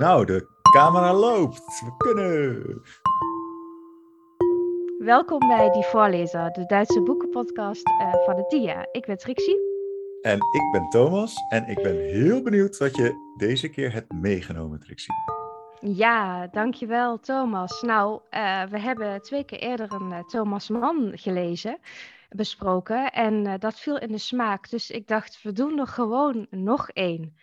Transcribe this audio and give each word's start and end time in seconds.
Nou, 0.00 0.24
de 0.24 0.46
camera 0.72 1.14
loopt. 1.14 1.80
We 1.84 1.96
kunnen. 1.96 2.82
Welkom 4.98 5.38
bij 5.38 5.70
Die 5.70 5.84
Voorlezer, 5.84 6.52
de 6.52 6.66
Duitse 6.66 7.02
boekenpodcast 7.02 7.88
uh, 7.88 8.14
van 8.24 8.36
de 8.36 8.46
TIA. 8.46 8.88
Ik 8.92 9.06
ben 9.06 9.16
Trixie. 9.16 9.58
En 10.22 10.36
ik 10.36 10.70
ben 10.72 10.88
Thomas. 10.88 11.34
En 11.48 11.68
ik 11.68 11.82
ben 11.82 11.96
heel 11.96 12.42
benieuwd 12.42 12.78
wat 12.78 12.96
je 12.96 13.32
deze 13.36 13.68
keer 13.68 13.92
hebt 13.92 14.12
meegenomen, 14.12 14.80
Trixie. 14.80 15.14
Ja, 15.80 16.46
dankjewel 16.46 17.18
Thomas. 17.18 17.82
Nou, 17.82 18.20
uh, 18.30 18.62
we 18.62 18.78
hebben 18.78 19.22
twee 19.22 19.44
keer 19.44 19.58
eerder 19.58 19.92
een 19.92 20.10
uh, 20.10 20.18
Thomas 20.18 20.68
Mann 20.68 21.18
gelezen, 21.18 21.78
besproken. 22.28 23.12
En 23.12 23.58
dat 23.58 23.80
viel 23.80 23.98
in 23.98 24.12
de 24.12 24.18
smaak. 24.18 24.70
Dus 24.70 24.90
ik 24.90 25.08
dacht, 25.08 25.42
we 25.42 25.52
doen 25.52 25.78
er 25.78 25.86
gewoon 25.86 26.46
nog 26.50 26.88
één. 26.88 27.34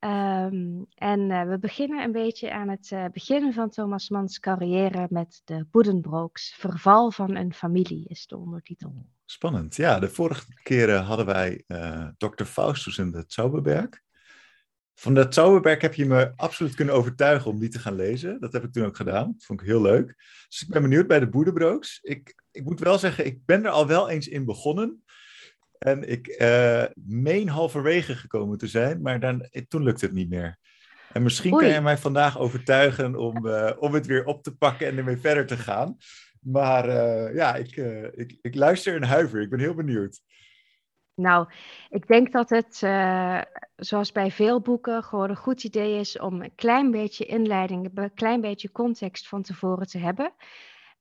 Um, 0.00 0.86
en 0.94 1.30
uh, 1.30 1.42
we 1.42 1.58
beginnen 1.60 2.02
een 2.04 2.12
beetje 2.12 2.52
aan 2.52 2.68
het 2.68 2.90
uh, 2.90 3.04
begin 3.12 3.52
van 3.52 3.70
Thomas 3.70 4.08
Manns 4.08 4.38
carrière 4.38 5.06
met 5.10 5.40
de 5.44 5.66
Boedenbrooks. 5.70 6.54
Verval 6.58 7.10
van 7.10 7.36
een 7.36 7.54
familie 7.54 8.08
is 8.08 8.26
de 8.26 8.36
ondertitel. 8.36 9.06
Spannend. 9.24 9.76
Ja, 9.76 9.98
de 9.98 10.08
vorige 10.08 10.44
keren 10.62 11.02
hadden 11.02 11.26
wij 11.26 11.64
uh, 11.66 12.08
Dr. 12.16 12.44
Faustus 12.44 12.98
in 12.98 13.10
de 13.10 13.24
Zauberberg. 13.26 13.88
Van 14.94 15.14
de 15.14 15.26
Zauberberg 15.28 15.80
heb 15.80 15.94
je 15.94 16.06
me 16.06 16.32
absoluut 16.36 16.74
kunnen 16.74 16.94
overtuigen 16.94 17.50
om 17.50 17.58
die 17.58 17.68
te 17.68 17.78
gaan 17.78 17.94
lezen. 17.94 18.40
Dat 18.40 18.52
heb 18.52 18.64
ik 18.64 18.72
toen 18.72 18.84
ook 18.84 18.96
gedaan. 18.96 19.32
Dat 19.32 19.44
vond 19.44 19.60
ik 19.60 19.66
heel 19.66 19.82
leuk. 19.82 20.14
Dus 20.48 20.62
ik 20.62 20.68
ben 20.68 20.82
benieuwd 20.82 21.06
bij 21.06 21.20
de 21.20 21.28
Boedenbrooks. 21.28 21.98
Ik, 22.02 22.42
ik 22.50 22.64
moet 22.64 22.80
wel 22.80 22.98
zeggen, 22.98 23.26
ik 23.26 23.44
ben 23.44 23.64
er 23.64 23.70
al 23.70 23.86
wel 23.86 24.08
eens 24.08 24.28
in 24.28 24.44
begonnen. 24.44 25.02
En 25.78 26.08
ik 26.08 26.36
uh, 26.40 26.84
meen 27.04 27.48
halverwege 27.48 28.14
gekomen 28.14 28.58
te 28.58 28.66
zijn, 28.66 29.02
maar 29.02 29.20
dan, 29.20 29.40
eh, 29.40 29.62
toen 29.68 29.82
lukt 29.82 30.00
het 30.00 30.12
niet 30.12 30.28
meer. 30.28 30.58
En 31.12 31.22
misschien 31.22 31.52
Oei. 31.52 31.64
kan 31.64 31.74
je 31.74 31.80
mij 31.80 31.98
vandaag 31.98 32.38
overtuigen 32.38 33.16
om, 33.16 33.46
uh, 33.46 33.70
om 33.78 33.94
het 33.94 34.06
weer 34.06 34.24
op 34.24 34.42
te 34.42 34.56
pakken 34.56 34.86
en 34.86 34.96
ermee 34.96 35.16
verder 35.16 35.46
te 35.46 35.56
gaan. 35.56 35.96
Maar 36.40 36.88
uh, 36.88 37.34
ja, 37.34 37.54
ik, 37.54 37.76
ik, 38.14 38.38
ik 38.40 38.54
luister 38.54 38.94
en 38.94 39.02
huiver. 39.02 39.40
Ik 39.40 39.50
ben 39.50 39.60
heel 39.60 39.74
benieuwd. 39.74 40.20
Nou, 41.14 41.48
ik 41.88 42.06
denk 42.06 42.32
dat 42.32 42.50
het, 42.50 42.76
zoals 43.76 44.12
bij 44.12 44.30
veel 44.30 44.60
boeken, 44.60 45.02
gewoon 45.02 45.30
een 45.30 45.36
goed 45.36 45.64
idee 45.64 45.98
is 45.98 46.18
om 46.18 46.42
een 46.42 46.54
klein 46.54 46.90
beetje 46.90 47.24
inleiding, 47.24 47.90
een 47.94 48.14
klein 48.14 48.40
beetje 48.40 48.72
context 48.72 49.28
van 49.28 49.42
tevoren 49.42 49.86
te 49.86 49.98
hebben. 49.98 50.32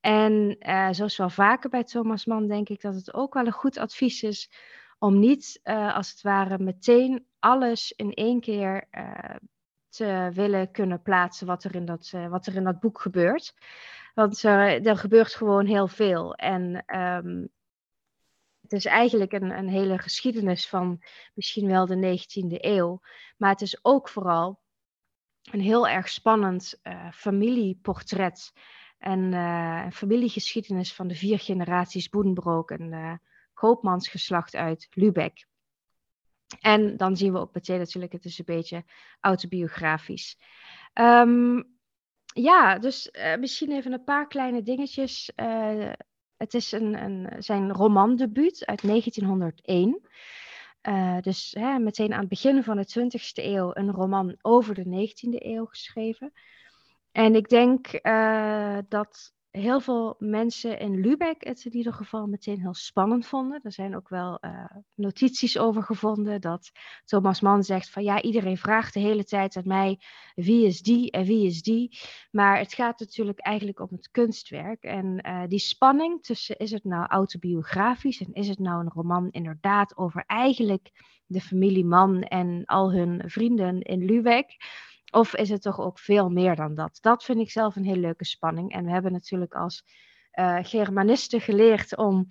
En 0.08 0.56
uh, 0.60 0.88
zoals 0.92 1.18
wel 1.18 1.30
vaker 1.30 1.70
bij 1.70 1.84
Thomas 1.84 2.26
Mann 2.26 2.48
denk 2.48 2.70
ik 2.70 2.82
dat 2.82 2.94
het 2.94 3.14
ook 3.14 3.34
wel 3.34 3.46
een 3.46 3.52
goed 3.52 3.78
advies 3.78 4.24
is 4.24 4.52
om 5.00 5.20
niet 5.20 5.60
uh, 5.64 5.96
als 5.96 6.10
het 6.10 6.22
ware 6.22 6.60
meteen 6.60 7.26
alles 7.40 7.92
in 7.92 8.14
één 8.14 8.40
keer 8.40 8.88
uh, 8.92 9.36
te 9.90 10.30
willen 10.34 10.72
kunnen 10.72 11.02
plaatsen 11.02 11.48
wat 11.48 11.64
er 11.64 11.76
in 11.76 11.86
dat, 11.86 12.14
wat 12.30 12.46
er 12.48 12.56
in 12.56 12.64
dat 12.64 12.80
boek 12.80 13.02
gebeurt. 13.02 13.54
Want 14.14 14.44
er 14.44 14.98
gebeurt 14.98 15.36
gewoon 15.36 15.66
heel 15.66 15.88
veel. 15.88 16.36
En 16.36 16.84
um, 17.00 17.50
het 18.62 18.72
is 18.72 18.86
eigenlijk 18.86 19.32
een, 19.32 19.58
een 19.58 19.70
hele 19.70 19.98
geschiedenis 19.98 20.70
van 20.70 21.04
misschien 21.34 21.68
wel 21.68 21.86
de 21.86 22.20
19e 22.20 22.56
eeuw. 22.58 23.00
Maar 23.38 23.52
het 23.52 23.62
is 23.62 23.80
ook 23.82 24.10
vooral 24.10 24.60
een 25.52 25.62
heel 25.62 25.88
erg 25.88 26.10
spannend 26.10 26.80
familieportret 27.12 28.52
en 28.98 29.20
uh, 29.34 29.82
een 29.86 29.94
familiegeschiedenis 29.94 30.94
van 30.94 31.08
de 31.08 31.16
vier 31.16 31.40
generaties 31.40 32.10
Boedenbroek, 32.10 32.70
een 32.70 33.20
koopmansgeslacht 33.54 34.56
uit 34.56 34.88
Lübeck. 34.92 35.46
En 36.60 36.98
dan 36.98 37.18
zien 37.18 37.34
we 37.34 37.40
ook 37.40 37.54
meteen 37.54 37.78
natuurlijk, 37.78 38.12
het 38.12 38.26
is 38.26 38.40
een 38.40 38.46
beetje 38.46 38.84
autobiografisch. 39.20 40.38
Um, 40.94 41.76
ja, 42.34 42.80
dus 42.80 43.10
uh, 43.12 43.36
misschien 43.36 43.72
even 43.72 43.94
een 43.94 44.04
paar 44.04 44.28
kleine 44.28 44.62
dingetjes. 44.62 45.32
het 46.38 46.54
is 46.54 46.72
een, 46.72 47.04
een, 47.04 47.44
zijn 47.44 47.72
romandebuut 47.72 48.66
uit 48.66 48.82
1901. 48.82 50.02
dus 51.22 51.56
hè, 51.60 51.80
meteen 51.80 52.14
aan 52.14 52.20
het 52.20 52.30
begin 52.30 52.64
van 52.64 52.78
de 52.78 52.88
20e 53.00 53.44
eeuw 53.44 53.72
een 53.74 53.92
roman 53.92 54.38
over 54.42 54.76
de 54.76 55.10
19e 55.10 55.46
eeuw 55.46 55.66
geschreven. 55.66 56.34
En 57.18 57.36
ik 57.36 57.50
denk 57.50 58.00
uh, 58.04 58.78
dat 58.88 59.34
heel 59.50 59.80
veel 59.80 60.16
mensen 60.20 60.80
in 60.80 61.00
Lübeck 61.00 61.44
het 61.44 61.66
in 61.66 61.76
ieder 61.76 61.94
geval 61.94 62.28
meteen 62.28 62.60
heel 62.60 62.74
spannend 62.74 63.28
vonden. 63.28 63.60
Er 63.64 63.72
zijn 63.72 63.96
ook 63.96 64.10
wel 64.10 64.38
uh, 64.42 64.66
notities 64.96 65.58
over 65.58 65.84
gevonden 65.84 66.42
dat 66.42 66.72
Thomas 67.06 67.42
Mann 67.42 67.64
zegt 67.64 67.90
van 67.90 68.04
ja, 68.04 68.22
iedereen 68.22 68.58
vraagt 68.58 68.94
de 68.94 69.00
hele 69.00 69.24
tijd 69.24 69.56
aan 69.56 69.68
mij 69.68 70.00
wie 70.36 70.66
is 70.66 70.82
die 70.82 71.12
en 71.12 71.26
wie 71.26 71.46
is 71.46 71.62
die. 71.62 72.00
Maar 72.32 72.58
het 72.58 72.74
gaat 72.74 73.00
natuurlijk 73.00 73.40
eigenlijk 73.40 73.80
om 73.80 73.90
het 73.92 74.12
kunstwerk. 74.12 74.84
En 74.84 75.28
uh, 75.28 75.44
die 75.48 75.60
spanning 75.60 76.24
tussen 76.24 76.58
is 76.58 76.72
het 76.72 76.84
nou 76.84 77.06
autobiografisch 77.08 78.22
en 78.22 78.34
is 78.34 78.48
het 78.48 78.60
nou 78.60 78.82
een 78.82 78.92
roman 78.94 79.32
inderdaad 79.32 79.98
over 79.98 80.24
eigenlijk 80.26 80.90
de 81.26 81.42
familie 81.42 81.86
Mann 81.86 82.22
en 82.22 82.66
al 82.66 82.94
hun 82.94 83.24
vrienden 83.26 83.82
in 83.82 84.06
Lübeck. 84.06 84.58
Of 85.12 85.36
is 85.36 85.50
het 85.50 85.62
toch 85.62 85.80
ook 85.80 86.00
veel 86.00 86.30
meer 86.30 86.56
dan 86.56 86.76
dat? 86.76 86.98
Dat 87.02 87.24
vind 87.24 87.40
ik 87.40 87.52
zelf 87.52 87.76
een 87.76 87.86
hele 87.86 88.00
leuke 88.00 88.26
spanning. 88.26 88.72
En 88.72 88.86
we 88.86 88.92
hebben 88.92 89.12
natuurlijk 89.12 89.54
als 89.54 89.84
uh, 90.34 90.58
Germanisten 90.62 91.42
geleerd 91.42 91.98
om 91.98 92.28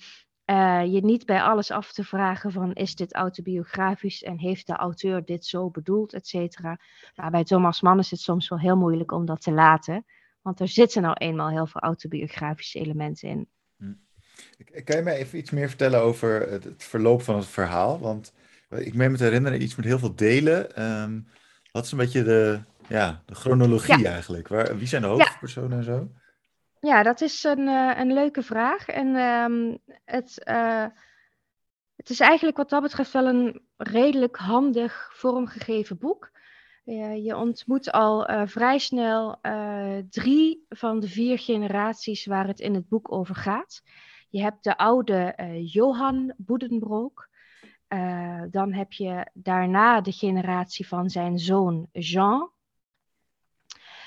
uh, 0.47 0.85
je 0.85 1.05
niet 1.05 1.27
bij 1.27 1.43
alles 1.43 1.71
af 1.71 1.93
te 1.93 2.05
vragen 2.05 2.53
van 2.53 2.73
is 2.73 2.95
dit 2.95 3.15
autobiografisch 3.15 4.23
en 4.23 4.39
heeft 4.39 4.67
de 4.67 4.77
auteur 4.77 5.25
dit 5.25 5.45
zo 5.45 5.71
bedoeld, 5.71 6.13
et 6.13 6.27
cetera. 6.27 6.81
Maar 7.15 7.31
bij 7.31 7.45
Thomas 7.45 7.81
Mann 7.81 7.99
is 7.99 8.11
het 8.11 8.21
soms 8.21 8.49
wel 8.49 8.59
heel 8.59 8.77
moeilijk 8.77 9.13
om 9.13 9.27
dat 9.27 9.41
te 9.41 9.53
laten. 9.53 10.05
Want 10.43 10.61
er 10.61 10.69
zitten 10.69 11.03
nou 11.03 11.15
eenmaal 11.15 11.49
heel 11.49 11.67
veel 11.67 11.81
autobiografische 11.81 12.79
elementen 12.79 13.29
in. 13.29 13.49
Hm. 13.77 13.93
Kan 14.85 14.97
je 14.97 15.03
mij 15.03 15.17
even 15.17 15.39
iets 15.39 15.51
meer 15.51 15.69
vertellen 15.69 16.01
over 16.01 16.51
het 16.51 16.85
verloop 16.85 17.23
van 17.23 17.37
het 17.37 17.47
verhaal? 17.47 17.99
Want 17.99 18.35
ik 18.69 18.95
meen 18.95 19.11
me 19.11 19.17
te 19.17 19.25
herinneren 19.25 19.63
iets 19.63 19.77
met 19.77 19.85
heel 19.85 19.99
veel 19.99 20.15
delen. 20.15 20.83
Um, 21.03 21.29
wat 21.77 21.85
is 21.85 21.93
een 21.93 21.99
beetje 21.99 22.23
de, 22.23 22.61
ja, 22.89 23.23
de 23.27 23.35
chronologie 23.35 24.09
eigenlijk? 24.09 24.49
Waar, 24.49 24.79
wie 24.79 24.87
zijn 24.87 25.03
de 25.03 25.09
hoofdpersonen 25.09 25.79
en 25.79 25.85
zo? 25.85 26.09
Ja, 26.81 27.03
dat 27.03 27.21
is 27.21 27.45
een, 27.45 27.61
uh, 27.61 27.93
een 27.97 28.13
leuke 28.13 28.43
vraag. 28.43 28.89
En 28.89 29.17
um, 29.17 29.79
het, 30.05 30.43
uh, 30.45 30.87
het 31.97 32.11
is 32.11 32.21
eigenlijk 32.21 32.57
wat 32.57 32.71
dat 32.71 32.83
betreft 32.83 33.13
wel 33.13 33.27
een 33.27 33.61
redelijk 33.77 34.37
handig 34.37 35.11
vormgegeven 35.13 35.99
boek. 35.99 36.31
Uh, 36.85 37.25
je 37.25 37.37
ontmoet 37.37 37.93
al 37.93 38.29
vrij 38.47 38.79
snel 38.79 39.39
drie 40.11 40.67
van 40.69 41.01
de 41.01 41.09
vier 41.09 41.39
generaties 41.39 42.27
waar 42.27 42.47
het 42.47 42.61
in 42.61 42.75
het 42.75 42.89
boek 42.89 43.13
over 43.13 43.35
gaat. 43.35 43.83
Je 44.31 44.43
hebt 44.43 44.65
de 44.65 44.77
oude 44.77 45.35
Johan 45.73 46.33
Boedenbroek. 46.37 47.29
Uh, 47.89 48.43
dan 48.51 48.73
heb 48.73 48.93
je 48.93 49.31
daarna 49.35 50.01
de 50.01 50.13
generatie 50.13 50.89
van 50.89 51.11
zijn 51.11 51.39
zoon 51.39 51.89
Jean. 51.93 52.51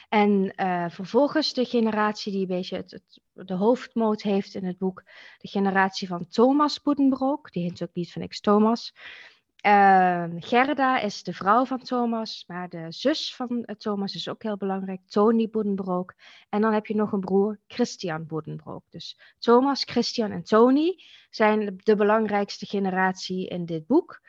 En 0.09 0.53
uh, 0.55 0.89
vervolgens 0.89 1.53
de 1.53 1.65
generatie 1.65 2.31
die 2.31 2.41
een 2.41 2.47
beetje 2.47 2.75
het, 2.75 3.19
de 3.33 3.53
hoofdmoot 3.53 4.21
heeft 4.21 4.55
in 4.55 4.65
het 4.65 4.77
boek, 4.77 5.03
de 5.37 5.47
generatie 5.47 6.07
van 6.07 6.27
Thomas 6.27 6.81
Boedenbroek, 6.81 7.51
die 7.51 7.63
heet 7.63 7.83
ook 7.83 7.93
niet 7.93 8.11
van 8.11 8.21
niks 8.21 8.39
Thomas. 8.39 8.93
Uh, 9.65 10.25
Gerda 10.37 10.99
is 10.99 11.23
de 11.23 11.33
vrouw 11.33 11.65
van 11.65 11.79
Thomas, 11.79 12.43
maar 12.47 12.69
de 12.69 12.85
zus 12.89 13.35
van 13.35 13.67
Thomas 13.77 14.15
is 14.15 14.27
ook 14.29 14.43
heel 14.43 14.57
belangrijk, 14.57 15.01
Tony 15.05 15.49
Boedenbroek. 15.49 16.13
En 16.49 16.61
dan 16.61 16.73
heb 16.73 16.85
je 16.85 16.95
nog 16.95 17.11
een 17.11 17.19
broer, 17.19 17.59
Christian 17.67 18.25
Boedenbroek. 18.25 18.83
Dus 18.89 19.19
Thomas, 19.39 19.83
Christian 19.83 20.31
en 20.31 20.43
Tony 20.43 21.03
zijn 21.29 21.79
de 21.83 21.95
belangrijkste 21.95 22.65
generatie 22.65 23.47
in 23.47 23.65
dit 23.65 23.87
boek. 23.87 24.21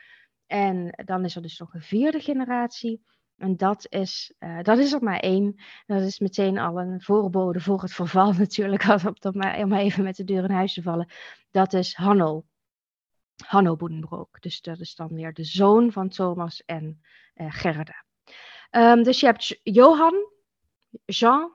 En 0.47 1.03
dan 1.05 1.25
is 1.25 1.35
er 1.35 1.41
dus 1.41 1.59
nog 1.59 1.73
een 1.73 1.81
vierde 1.81 2.19
generatie. 2.19 3.03
En 3.37 3.57
dat 3.57 3.85
is, 3.89 4.33
uh, 4.39 4.61
dat 4.61 4.77
is 4.77 4.93
er 4.93 5.03
maar 5.03 5.19
één. 5.19 5.55
Dat 5.85 6.01
is 6.01 6.19
meteen 6.19 6.57
al 6.57 6.79
een 6.79 7.01
voorbode 7.01 7.59
voor 7.59 7.81
het 7.81 7.93
verval 7.93 8.33
natuurlijk, 8.43 8.83
om 9.63 9.73
even 9.73 10.03
met 10.03 10.15
de 10.15 10.23
deur 10.23 10.43
in 10.43 10.51
huis 10.51 10.73
te 10.73 10.81
vallen. 10.81 11.11
Dat 11.51 11.73
is 11.73 11.93
Hanno. 11.93 12.45
Hanno 13.45 13.75
Boedenbroek. 13.75 14.41
Dus 14.41 14.61
dat 14.61 14.79
is 14.79 14.95
dan 14.95 15.13
weer 15.13 15.33
de 15.33 15.43
zoon 15.43 15.91
van 15.91 16.09
Thomas 16.09 16.63
en 16.65 17.01
uh, 17.35 17.47
Gerda. 17.49 18.05
Um, 18.71 19.03
dus 19.03 19.19
je 19.19 19.25
hebt 19.25 19.59
Johan, 19.63 20.13
Jean, 21.05 21.51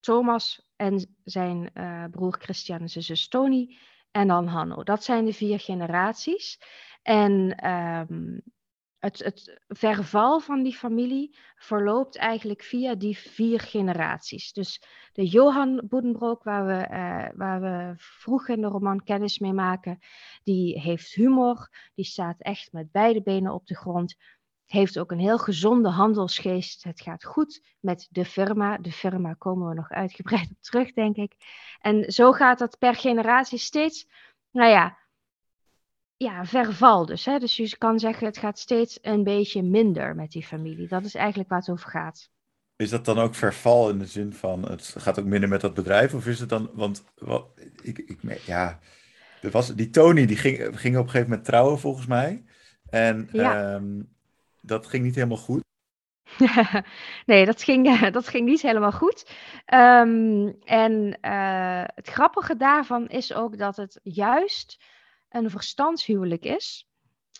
Thomas 0.00 0.68
en 0.76 1.16
zijn 1.24 1.70
uh, 1.74 2.04
broer 2.10 2.36
Christian 2.38 2.80
en 2.80 2.88
zijn 2.88 3.04
zus 3.04 3.28
Tony. 3.28 3.76
En 4.10 4.28
dan 4.28 4.46
Hanno. 4.46 4.82
Dat 4.82 5.04
zijn 5.04 5.24
de 5.24 5.32
vier 5.32 5.60
generaties. 5.60 6.60
En 7.02 7.66
um, 7.70 8.42
het, 9.00 9.18
het 9.18 9.60
verval 9.68 10.40
van 10.40 10.62
die 10.62 10.74
familie 10.74 11.36
verloopt 11.56 12.16
eigenlijk 12.16 12.62
via 12.62 12.94
die 12.94 13.18
vier 13.18 13.60
generaties. 13.60 14.52
Dus 14.52 14.82
de 15.12 15.26
Johan 15.26 15.82
Boedenbroek, 15.88 16.42
waar 16.42 16.66
we, 16.66 16.88
uh, 16.90 17.38
waar 17.38 17.60
we 17.60 17.94
vroeg 17.96 18.48
in 18.48 18.60
de 18.60 18.66
roman 18.66 19.04
kennis 19.04 19.38
mee 19.38 19.52
maken, 19.52 19.98
die 20.42 20.80
heeft 20.80 21.14
humor, 21.14 21.68
die 21.94 22.04
staat 22.04 22.40
echt 22.40 22.72
met 22.72 22.90
beide 22.90 23.22
benen 23.22 23.52
op 23.52 23.66
de 23.66 23.76
grond. 23.76 24.16
heeft 24.66 24.98
ook 24.98 25.10
een 25.10 25.18
heel 25.18 25.38
gezonde 25.38 25.88
handelsgeest. 25.88 26.84
Het 26.84 27.00
gaat 27.00 27.24
goed 27.24 27.76
met 27.80 28.08
de 28.10 28.24
firma. 28.24 28.78
De 28.78 28.92
firma 28.92 29.34
komen 29.34 29.68
we 29.68 29.74
nog 29.74 29.90
uitgebreid 29.90 30.50
op 30.50 30.60
terug, 30.60 30.92
denk 30.92 31.16
ik. 31.16 31.34
En 31.80 32.12
zo 32.12 32.32
gaat 32.32 32.58
dat 32.58 32.78
per 32.78 32.94
generatie 32.94 33.58
steeds, 33.58 34.06
nou 34.50 34.70
ja, 34.70 34.98
ja 36.24 36.44
verval 36.44 37.06
dus. 37.06 37.24
Hè? 37.24 37.38
Dus 37.38 37.56
je 37.56 37.76
kan 37.78 37.98
zeggen, 37.98 38.26
het 38.26 38.38
gaat 38.38 38.58
steeds 38.58 38.98
een 39.02 39.24
beetje 39.24 39.62
minder 39.62 40.14
met 40.14 40.30
die 40.30 40.44
familie. 40.44 40.88
Dat 40.88 41.04
is 41.04 41.14
eigenlijk 41.14 41.48
waar 41.48 41.58
het 41.58 41.70
over 41.70 41.90
gaat. 41.90 42.30
Is 42.76 42.90
dat 42.90 43.04
dan 43.04 43.18
ook 43.18 43.34
verval 43.34 43.90
in 43.90 43.98
de 43.98 44.06
zin 44.06 44.32
van 44.32 44.70
het 44.70 44.94
gaat 44.98 45.18
ook 45.18 45.24
minder 45.24 45.48
met 45.48 45.60
dat 45.60 45.74
bedrijf? 45.74 46.14
Of 46.14 46.26
is 46.26 46.40
het 46.40 46.48
dan, 46.48 46.70
want 46.72 47.04
wat, 47.14 47.46
ik, 47.82 47.98
ik, 47.98 48.40
ja, 48.46 48.78
er 49.42 49.50
was, 49.50 49.74
die 49.74 49.90
Tony 49.90 50.26
die 50.26 50.36
ging, 50.36 50.56
ging 50.56 50.96
op 50.96 51.02
een 51.02 51.10
gegeven 51.10 51.28
moment 51.28 51.44
trouwen 51.44 51.78
volgens 51.78 52.06
mij. 52.06 52.44
En 52.90 53.28
ja. 53.32 53.74
Ehm, 53.74 54.02
dat 54.60 54.86
ging 54.86 55.04
niet 55.04 55.14
helemaal 55.14 55.36
goed. 55.36 55.62
nee, 57.26 57.44
dat 57.44 57.62
ging, 57.62 57.98
dat 58.10 58.28
ging 58.28 58.48
niet 58.48 58.62
helemaal 58.62 58.92
goed. 58.92 59.30
Um, 59.74 60.56
en 60.64 61.18
uh, 61.22 61.82
het 61.94 62.08
grappige 62.08 62.56
daarvan 62.56 63.08
is 63.08 63.34
ook 63.34 63.58
dat 63.58 63.76
het 63.76 64.00
juist 64.02 64.78
een 65.30 65.50
verstandshuwelijk 65.50 66.44
is. 66.44 66.88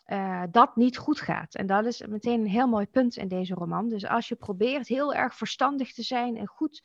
Uh, 0.07 0.43
dat 0.51 0.77
niet 0.77 0.99
goed 0.99 1.21
gaat. 1.21 1.55
En 1.55 1.67
dat 1.67 1.85
is 1.85 2.07
meteen 2.07 2.41
een 2.41 2.47
heel 2.47 2.67
mooi 2.67 2.87
punt 2.87 3.17
in 3.17 3.29
deze 3.29 3.55
roman. 3.55 3.89
Dus 3.89 4.07
als 4.07 4.29
je 4.29 4.35
probeert 4.35 4.89
heel 4.89 5.15
erg 5.15 5.35
verstandig 5.35 5.93
te 5.93 6.03
zijn 6.03 6.37
en 6.37 6.47
goed 6.47 6.83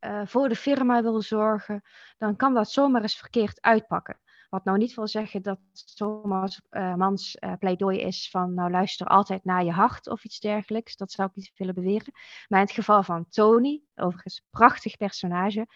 uh, 0.00 0.22
voor 0.24 0.48
de 0.48 0.56
firma 0.56 1.02
wil 1.02 1.22
zorgen, 1.22 1.82
dan 2.18 2.36
kan 2.36 2.54
dat 2.54 2.70
zomaar 2.70 3.02
eens 3.02 3.16
verkeerd 3.16 3.60
uitpakken. 3.60 4.20
Wat 4.48 4.64
nou 4.64 4.78
niet 4.78 4.94
wil 4.94 5.08
zeggen 5.08 5.42
dat 5.42 5.58
Thomas 5.94 6.60
uh, 6.70 6.94
Mans 6.94 7.36
uh, 7.40 7.52
pleidooi 7.58 8.00
is 8.00 8.30
van 8.30 8.54
nou 8.54 8.70
luister 8.70 9.06
altijd 9.06 9.44
naar 9.44 9.64
je 9.64 9.72
hart 9.72 10.08
of 10.08 10.24
iets 10.24 10.40
dergelijks. 10.40 10.96
Dat 10.96 11.12
zou 11.12 11.28
ik 11.28 11.36
niet 11.36 11.52
willen 11.56 11.74
beweren. 11.74 12.12
Maar 12.48 12.60
in 12.60 12.66
het 12.66 12.74
geval 12.74 13.02
van 13.02 13.28
Tony, 13.28 13.82
overigens 13.94 14.42
prachtig 14.50 14.96
personage, 14.96 15.66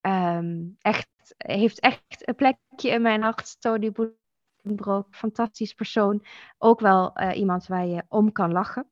um, 0.00 0.76
echt, 0.80 1.08
heeft 1.36 1.80
echt 1.80 2.28
een 2.28 2.34
plekje 2.34 2.90
in 2.90 3.02
mijn 3.02 3.22
hart. 3.22 3.60
Tony 3.60 3.92
Boedenbroek, 3.92 5.14
fantastisch 5.14 5.74
persoon. 5.74 6.24
Ook 6.58 6.80
wel 6.80 7.20
uh, 7.20 7.36
iemand 7.36 7.66
waar 7.66 7.86
je 7.86 8.04
om 8.08 8.32
kan 8.32 8.52
lachen. 8.52 8.90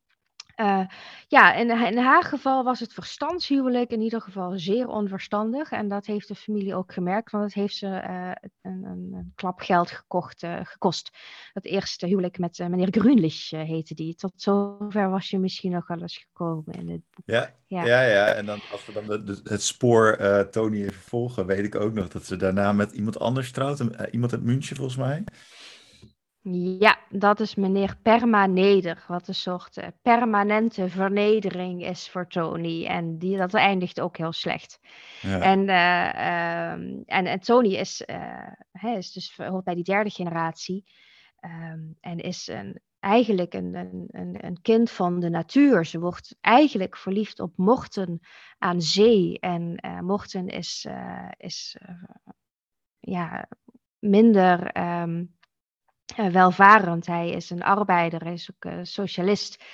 Uh, 0.61 0.85
ja, 1.29 1.55
in, 1.55 1.71
in, 1.71 1.99
haar 1.99 2.25
geval 2.25 2.65
was 2.65 2.81
het 2.81 2.93
verstandshuwelijk 2.93 3.91
in 3.91 4.01
ieder 4.01 4.21
geval 4.21 4.59
zeer 4.59 4.89
onverstandig. 4.89 5.71
En 5.71 5.89
dat 5.89 6.07
heeft 6.07 6.29
de 6.29 6.35
familie 6.35 6.75
ook 6.75 6.93
gemerkt, 6.93 7.31
want 7.31 7.45
het 7.45 7.55
heeft 7.55 7.77
ze 7.77 7.87
uh, 7.87 8.31
een, 8.63 8.85
een, 8.85 9.13
een, 9.13 9.33
klap 9.35 9.61
geld 9.61 9.91
gekocht, 9.91 10.43
uh, 10.43 10.61
gekost. 10.63 11.11
Het 11.53 11.65
eerste 11.65 12.07
huwelijk 12.07 12.39
met 12.39 12.59
meneer 12.59 12.89
Grunlich 12.91 13.51
heette 13.51 13.95
die. 13.95 14.15
Tot 14.15 14.33
zover 14.37 15.11
was 15.11 15.31
je 15.31 15.39
misschien 15.39 15.73
nog 15.73 15.87
wel 15.87 16.01
eens 16.01 16.17
gekomen 16.17 16.75
in 16.75 16.89
het 16.89 17.03
boek. 17.11 17.25
Ja, 17.27 17.55
ja, 17.67 17.85
ja. 17.85 18.03
ja. 18.03 18.27
En 18.27 18.47
dan, 18.47 18.61
als 18.73 18.87
we 18.87 18.93
dan 18.93 19.07
de, 19.07 19.25
de, 19.25 19.41
het 19.45 19.63
spoor 19.63 20.17
Tony 20.51 20.83
even 20.83 21.03
volgen, 21.03 21.47
weet 21.47 21.65
ik 21.65 21.75
ook 21.75 21.93
nog 21.93 22.09
dat 22.09 22.25
ze 22.25 22.37
daarna 22.37 22.73
met 22.73 22.93
iemand 22.93 23.19
anders 23.19 23.53
trouwt. 23.53 23.85
iemand 24.11 24.33
uit 24.33 24.45
München 24.45 24.77
volgens 24.77 24.97
mij. 24.97 25.25
Ja, 26.79 26.99
dat 27.09 27.41
is 27.41 27.55
meneer 27.55 27.97
Permaneder, 28.03 29.05
wat 29.09 29.29
een 29.29 29.35
soort 29.35 29.77
uh, 29.77 29.87
permanente 30.03 30.89
vernedering 30.89 31.85
is 31.85 32.11
voor 32.11 32.27
Tony. 32.27 32.87
En 32.87 33.19
die, 33.19 33.37
dat 33.37 33.55
eindigt 33.55 34.01
ook 34.01 34.17
heel 34.17 34.33
slecht. 34.33 34.81
Ja. 35.21 35.41
En, 35.41 35.59
uh, 35.69 36.73
um, 36.73 37.03
en, 37.07 37.27
en, 37.27 37.41
Tony 37.41 37.75
is, 37.75 38.03
uh, 38.07 38.97
is 38.97 39.13
dus 39.13 39.37
hoort 39.37 39.65
bij 39.65 39.75
die 39.75 39.85
derde 39.85 40.11
generatie. 40.11 40.85
Um, 41.41 41.97
en 42.01 42.19
is 42.19 42.49
een, 42.49 42.81
eigenlijk 43.01 43.55
een, 43.55 43.75
een, 43.75 44.37
een, 44.45 44.59
kind 44.63 44.91
van 44.91 45.21
de 45.21 45.29
natuur. 45.31 45.85
Ze 45.85 45.99
wordt 45.99 46.37
eigenlijk 46.41 46.97
verliefd 46.97 47.41
op 47.41 47.53
Morten 47.57 48.21
aan 48.59 48.83
zee. 48.83 49.39
En 49.41 49.81
Morten 50.05 50.47
is, 50.47 50.87
is 51.37 51.77
ja, 52.99 53.49
minder... 53.99 54.77
Um, 55.03 55.21
uh, 55.21 55.38
welvarend. 56.17 57.07
Hij 57.07 57.31
is 57.31 57.51
een 57.51 57.63
arbeider, 57.63 58.25
hij 58.25 58.33
is 58.33 58.51
ook 58.55 58.73
uh, 58.73 58.79
socialist. 58.83 59.65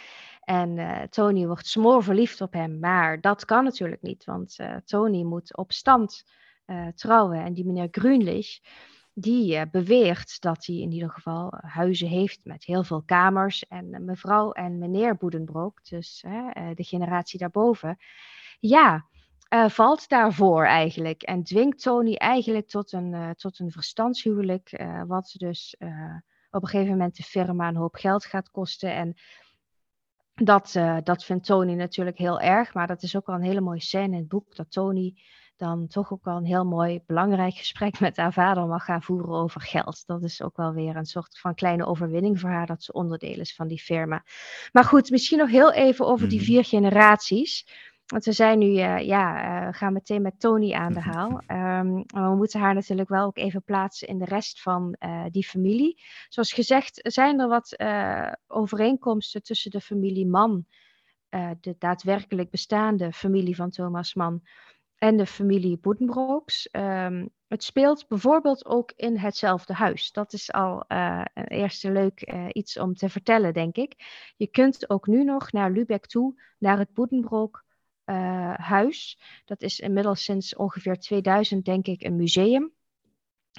En 0.40 0.76
uh, 0.76 1.02
Tony 1.02 1.46
wordt 1.46 1.66
smoor 1.66 2.02
verliefd 2.02 2.40
op 2.40 2.52
hem. 2.52 2.78
Maar 2.78 3.20
dat 3.20 3.44
kan 3.44 3.64
natuurlijk 3.64 4.02
niet, 4.02 4.24
want 4.24 4.56
Tony 4.84 5.22
moet 5.22 5.56
op 5.56 5.72
stand 5.72 6.24
trouwen. 6.94 7.44
En 7.44 7.54
die 7.54 7.64
meneer 7.66 7.88
Grunlich, 7.90 8.60
die 9.12 9.68
beweert 9.70 10.40
dat 10.40 10.66
hij 10.66 10.76
in 10.76 10.92
ieder 10.92 11.10
geval 11.10 11.52
huizen 11.56 12.08
heeft 12.08 12.40
met 12.44 12.64
heel 12.64 12.82
veel 12.82 13.02
kamers. 13.02 13.66
En 13.68 14.04
mevrouw 14.04 14.52
en 14.52 14.78
meneer 14.78 15.16
Boedenbroek, 15.16 15.84
dus 15.84 16.24
de 16.74 16.84
generatie 16.84 17.38
daarboven, 17.38 17.96
ja, 18.60 19.06
valt 19.48 20.08
daarvoor 20.08 20.64
eigenlijk. 20.64 21.22
En 21.22 21.42
dwingt 21.42 21.82
Tony 21.82 22.14
eigenlijk 22.14 22.68
tot 22.68 22.92
een, 22.92 23.34
tot 23.36 23.58
een 23.58 23.70
verstandshuwelijk, 23.70 24.84
wat 25.06 25.34
dus 25.38 25.76
op 26.50 26.62
een 26.62 26.68
gegeven 26.68 26.90
moment 26.90 27.16
de 27.16 27.22
firma 27.22 27.68
een 27.68 27.76
hoop 27.76 27.94
geld 27.94 28.24
gaat 28.24 28.50
kosten. 28.50 28.94
En 28.94 29.14
dat, 30.34 30.74
uh, 30.76 30.96
dat 31.02 31.24
vindt 31.24 31.46
Tony 31.46 31.74
natuurlijk 31.74 32.18
heel 32.18 32.40
erg, 32.40 32.74
maar 32.74 32.86
dat 32.86 33.02
is 33.02 33.16
ook 33.16 33.26
wel 33.26 33.36
een 33.36 33.42
hele 33.42 33.60
mooie 33.60 33.80
scène 33.80 34.12
in 34.12 34.18
het 34.18 34.28
boek, 34.28 34.56
dat 34.56 34.70
Tony 34.70 35.14
dan 35.56 35.86
toch 35.86 36.12
ook 36.12 36.24
wel 36.24 36.36
een 36.36 36.44
heel 36.44 36.64
mooi 36.64 37.00
belangrijk 37.06 37.54
gesprek 37.54 38.00
met 38.00 38.16
haar 38.16 38.32
vader 38.32 38.66
mag 38.66 38.84
gaan 38.84 39.02
voeren 39.02 39.34
over 39.34 39.60
geld. 39.60 40.06
Dat 40.06 40.22
is 40.22 40.42
ook 40.42 40.56
wel 40.56 40.72
weer 40.72 40.96
een 40.96 41.04
soort 41.04 41.38
van 41.38 41.54
kleine 41.54 41.86
overwinning 41.86 42.40
voor 42.40 42.50
haar 42.50 42.66
dat 42.66 42.82
ze 42.82 42.92
onderdeel 42.92 43.38
is 43.38 43.54
van 43.54 43.68
die 43.68 43.80
firma. 43.80 44.24
Maar 44.72 44.84
goed, 44.84 45.10
misschien 45.10 45.38
nog 45.38 45.50
heel 45.50 45.72
even 45.72 46.06
over 46.06 46.28
die 46.28 46.38
mhm. 46.38 46.46
vier 46.46 46.64
generaties. 46.64 47.66
Want 48.04 48.24
we 48.24 48.32
zijn 48.32 48.58
nu, 48.58 48.66
uh, 48.66 48.98
ja, 48.98 49.66
uh, 49.66 49.72
gaan 49.72 49.92
meteen 49.92 50.22
met 50.22 50.40
Tony 50.40 50.72
aan 50.72 50.92
de 50.92 51.00
haal. 51.00 51.30
Um, 51.30 52.04
we 52.06 52.34
moeten 52.36 52.60
haar 52.60 52.74
natuurlijk 52.74 53.08
wel 53.08 53.26
ook 53.26 53.38
even 53.38 53.62
plaatsen 53.62 54.08
in 54.08 54.18
de 54.18 54.24
rest 54.24 54.62
van 54.62 54.96
uh, 54.98 55.24
die 55.30 55.44
familie. 55.44 56.02
Zoals 56.28 56.52
gezegd 56.52 57.00
zijn 57.02 57.40
er 57.40 57.48
wat 57.48 57.76
overeenkomsten 58.46 59.42
tussen 59.42 59.70
de 59.70 59.80
familie 59.80 60.26
Mann, 60.26 60.66
de 61.60 61.76
daadwerkelijk 61.78 62.50
bestaande 62.50 63.12
familie 63.12 63.56
van 63.56 63.70
Thomas 63.70 64.14
Mann, 64.14 64.42
en 64.98 65.16
de 65.16 65.26
familie 65.26 65.78
Boedenbrooks. 65.78 66.68
Um, 66.72 67.30
het 67.48 67.64
speelt 67.64 68.08
bijvoorbeeld 68.08 68.66
ook 68.66 68.92
in 68.96 69.16
hetzelfde 69.16 69.72
huis. 69.72 70.12
Dat 70.12 70.32
is 70.32 70.52
al 70.52 70.84
een 70.88 71.46
eerste 71.46 71.92
leuk 71.92 72.34
iets 72.52 72.78
om 72.78 72.94
te 72.94 73.08
vertellen, 73.08 73.52
denk 73.52 73.76
ik. 73.76 73.94
Je 74.36 74.46
kunt 74.46 74.90
ook 74.90 75.06
nu 75.06 75.24
nog 75.24 75.52
naar 75.52 75.70
Lübeck 75.70 76.06
toe, 76.06 76.42
naar 76.58 76.78
het 76.78 76.92
Boedenbrook 76.92 77.63
uh, 78.06 78.54
huis. 78.54 79.18
Dat 79.44 79.62
is 79.62 79.80
inmiddels 79.80 80.24
sinds 80.24 80.56
ongeveer 80.56 80.98
2000, 80.98 81.64
denk 81.64 81.86
ik, 81.86 82.02
een 82.02 82.16
museum. 82.16 82.72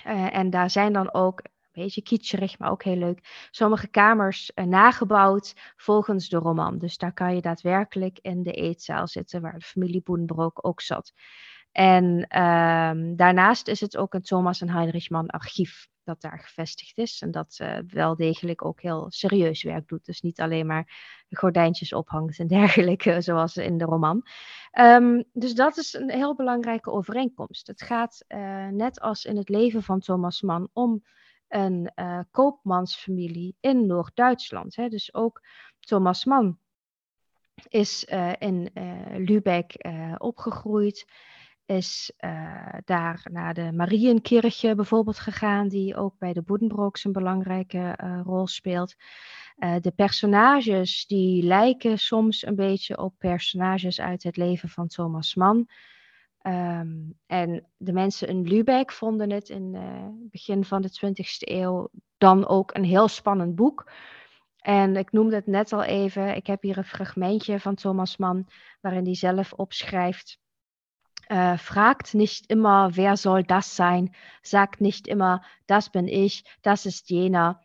Uh, 0.06 0.36
en 0.36 0.50
daar 0.50 0.70
zijn 0.70 0.94
dan 0.94 1.14
ook, 1.14 1.40
een 1.44 1.82
beetje 1.84 2.02
kitscherig, 2.02 2.60
maar 2.60 2.72
ook 2.72 2.84
heel 2.84 2.98
leuk, 2.98 3.48
sommige 3.52 3.88
kamers 3.88 4.52
uh, 4.56 4.66
nagebouwd 4.66 5.74
volgens 5.76 6.30
de 6.30 6.38
roman. 6.38 6.78
Dus 6.78 6.98
daar 6.98 7.14
kan 7.14 7.36
je 7.36 7.42
daadwerkelijk 7.42 8.20
in 8.22 8.44
de 8.44 8.52
eetzaal 8.52 9.08
zitten, 9.08 9.42
waar 9.42 9.60
de 9.60 9.66
familie 9.66 10.02
Boenbroek 10.04 10.68
ook 10.68 10.82
zat. 10.82 11.14
En 11.72 12.28
ehm, 12.28 13.16
daarnaast 13.16 13.68
is 13.68 13.82
het 13.82 13.98
ook 13.98 14.14
een 14.14 14.22
Thomas 14.22 14.62
en 14.62 14.70
Heinrich 14.70 15.10
Mann 15.10 15.28
archief 15.28 15.88
dat 16.06 16.22
daar 16.22 16.40
gevestigd 16.40 16.98
is. 16.98 17.22
En 17.22 17.32
dat 17.32 17.58
uh, 17.62 17.78
wel 17.88 18.16
degelijk 18.16 18.66
ook 18.66 18.82
heel 18.82 19.06
serieus 19.10 19.64
werk 19.64 19.88
doet. 19.88 20.06
Dus 20.06 20.22
niet 20.22 20.40
alleen 20.40 20.66
maar 20.66 20.94
gordijntjes 21.30 21.94
ophangt 21.94 22.40
en 22.40 22.48
dergelijke, 22.58 23.22
zoals 23.22 23.58
in 23.58 23.78
de 23.78 23.86
roman. 23.86 24.28
Um, 24.80 25.24
dus 25.34 25.54
dat 25.54 25.78
is 25.78 25.94
een 25.94 26.10
heel 26.10 26.36
belangrijke 26.36 26.92
overeenkomst. 26.92 27.68
Het 27.68 27.82
gaat 27.82 28.26
uh, 28.28 28.68
net 28.68 29.00
als 29.00 29.26
in 29.26 29.38
het 29.38 29.50
leven 29.50 29.84
van 29.84 30.00
Thomas 30.00 30.42
Mann 30.42 30.70
om 30.74 31.04
een 31.48 31.92
uh, 31.96 32.20
koopmansfamilie 32.32 33.56
in 33.60 33.88
Noord-Duitsland. 33.88 34.76
Dus 34.76 35.14
ook 35.14 35.42
Thomas 35.80 36.26
Mann 36.26 36.60
is 37.68 38.04
in 38.40 38.70
Lübeck 39.18 39.86
opgegroeid 40.18 41.06
is 41.66 42.12
uh, 42.20 42.74
daar 42.86 43.28
naar 43.32 43.54
de 43.54 43.72
Marienkirche 43.72 44.76
bijvoorbeeld 44.76 45.20
gegaan, 45.20 45.68
die 45.68 45.96
ook 45.96 46.18
bij 46.18 46.34
de 46.34 46.42
Boedenbrooks 46.42 47.04
een 47.04 47.12
belangrijke 47.12 48.00
uh, 48.04 48.20
rol 48.24 48.48
speelt. 48.48 48.96
Uh, 49.58 49.76
de 49.80 49.92
personages 49.92 51.06
die 51.06 51.44
lijken 51.44 52.00
soms 52.00 52.46
een 52.46 52.56
beetje 52.56 52.98
op 52.98 53.14
personages 53.18 54.02
uit 54.02 54.24
het 54.24 54.38
leven 54.38 54.70
van 54.70 54.88
Thomas 54.88 55.36
Mann. 55.36 55.70
Um, 56.42 57.18
en 57.26 57.66
de 57.78 57.94
mensen 57.94 58.28
in 58.28 58.48
Lübeck 58.48 58.92
vonden 58.92 59.32
het 59.32 59.50
in 59.50 59.74
het 59.76 60.32
begin 60.32 60.64
van 60.64 60.82
de 60.82 60.90
20e 60.90 61.38
eeuw 61.38 61.90
dan 62.18 62.48
ook 62.48 62.76
een 62.76 62.84
heel 62.84 63.08
spannend 63.08 63.56
boek. 63.56 63.92
En 64.58 64.96
ik 64.96 65.12
noemde 65.12 65.36
het 65.36 65.48
net 65.48 65.74
al 65.74 65.84
even, 65.84 66.36
ik 66.36 66.48
heb 66.48 66.62
hier 66.62 66.78
een 66.78 66.84
fragmentje 66.84 67.60
van 67.60 67.76
Thomas 67.76 68.18
Mann, 68.18 68.48
waarin 68.82 69.04
hij 69.06 69.16
zelf 69.16 69.54
opschrijft 69.54 70.40
äh, 71.30 71.58
fragt 71.58 72.14
nicht 72.14 72.52
immer, 72.52 72.96
wer 72.96 73.18
soll 73.18 73.44
das 73.44 73.76
sein, 73.76 74.12
sagt 74.42 74.82
nicht 74.82 75.08
immer, 75.08 75.42
das 75.68 75.90
bin 75.90 76.08
ich, 76.08 76.44
das 76.62 76.86
ist 76.86 77.10
jener. 77.10 77.62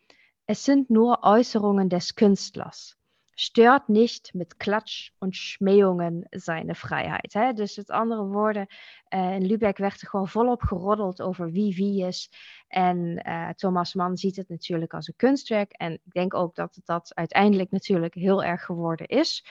Es 0.47 0.65
sind 0.65 0.91
nur 0.91 1.23
Äußerungen 1.23 1.89
des 1.89 2.15
Künstlers. 2.17 2.97
stört 3.41 3.89
niet 3.89 4.31
met 4.33 4.57
Klatsch 4.57 5.11
en 5.19 5.33
Schmähungen 5.33 6.27
zijn 6.31 6.75
vrijheid. 6.75 7.33
Hè? 7.33 7.53
Dus 7.53 7.77
met 7.77 7.91
andere 7.91 8.25
woorden, 8.25 8.67
uh, 9.15 9.35
in 9.35 9.47
Lübeck 9.47 9.79
werd 9.79 10.01
er 10.01 10.09
gewoon 10.09 10.29
volop 10.29 10.63
geroddeld 10.63 11.23
over 11.23 11.51
wie 11.51 11.75
wie 11.75 12.07
is. 12.07 12.31
En 12.69 13.23
uh, 13.27 13.49
Thomas 13.49 13.95
Mann 13.95 14.17
ziet 14.17 14.37
het 14.37 14.49
natuurlijk 14.49 14.95
als 14.95 15.09
een 15.09 15.17
kunstwerk. 15.17 15.73
En 15.73 15.93
ik 15.93 16.13
denk 16.13 16.35
ook 16.35 16.55
dat 16.55 16.75
het 16.75 16.87
dat 16.87 17.15
uiteindelijk 17.15 17.71
natuurlijk 17.71 18.15
heel 18.15 18.45
erg 18.45 18.65
geworden 18.65 19.07
is. 19.07 19.45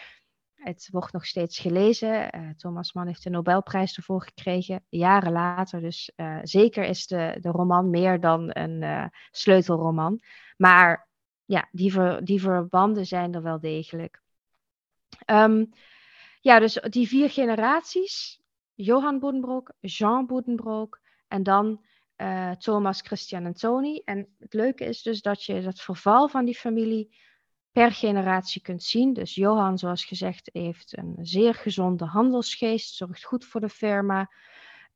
Het 0.60 0.88
wordt 0.92 1.14
nog 1.14 1.26
steeds 1.26 1.60
gelezen. 1.60 2.36
Uh, 2.36 2.50
Thomas 2.50 2.94
Mann 2.94 3.08
heeft 3.08 3.24
de 3.24 3.30
Nobelprijs 3.30 3.98
ervoor 3.98 4.22
gekregen, 4.22 4.84
jaren 4.90 5.32
later. 5.32 5.82
Dus 5.82 6.12
zeker 6.42 6.84
is 6.84 7.08
de, 7.08 7.38
de 7.42 7.50
roman 7.50 7.90
meer 7.90 8.20
dan 8.20 8.50
een 8.54 9.12
sleutelroman. 9.32 10.22
Maar 10.58 11.08
ja, 11.46 11.68
die, 11.72 11.92
ver, 11.92 12.26
die 12.26 12.42
verbanden 12.42 13.06
zijn 13.06 13.34
er 13.34 13.42
wel 13.42 13.60
degelijk. 13.60 14.22
Um, 15.26 15.70
ja, 16.42 16.60
dus 16.60 16.74
die 16.74 17.08
vier 17.08 17.30
generaties. 17.30 18.42
Johan 18.74 19.20
Boedenbroek, 19.20 19.74
Jean 19.80 20.26
Boedenbroek 20.26 21.00
en 21.28 21.44
dan 21.44 21.86
Thomas, 22.58 23.02
Christian 23.02 23.46
en 23.46 23.54
Tony. 23.54 24.02
En 24.06 24.36
het 24.40 24.54
leuke 24.54 24.86
is 24.86 25.02
dus 25.02 25.22
dat 25.22 25.44
je 25.44 25.62
dat 25.62 25.80
verval 25.80 26.28
van 26.28 26.46
die 26.46 26.56
familie 26.56 27.16
per 27.72 27.92
generatie 27.92 28.62
kunt 28.62 28.84
zien. 28.84 29.14
Dus 29.14 29.36
Johan, 29.36 29.78
zoals 29.78 30.06
gezegd, 30.06 30.50
heeft 30.54 30.98
een 30.98 31.16
zeer 31.22 31.54
gezonde 31.54 32.06
handelsgeest, 32.06 32.96
zorgt 32.96 33.24
goed 33.24 33.46
voor 33.46 33.62
de 33.62 33.70
firma, 33.70 34.32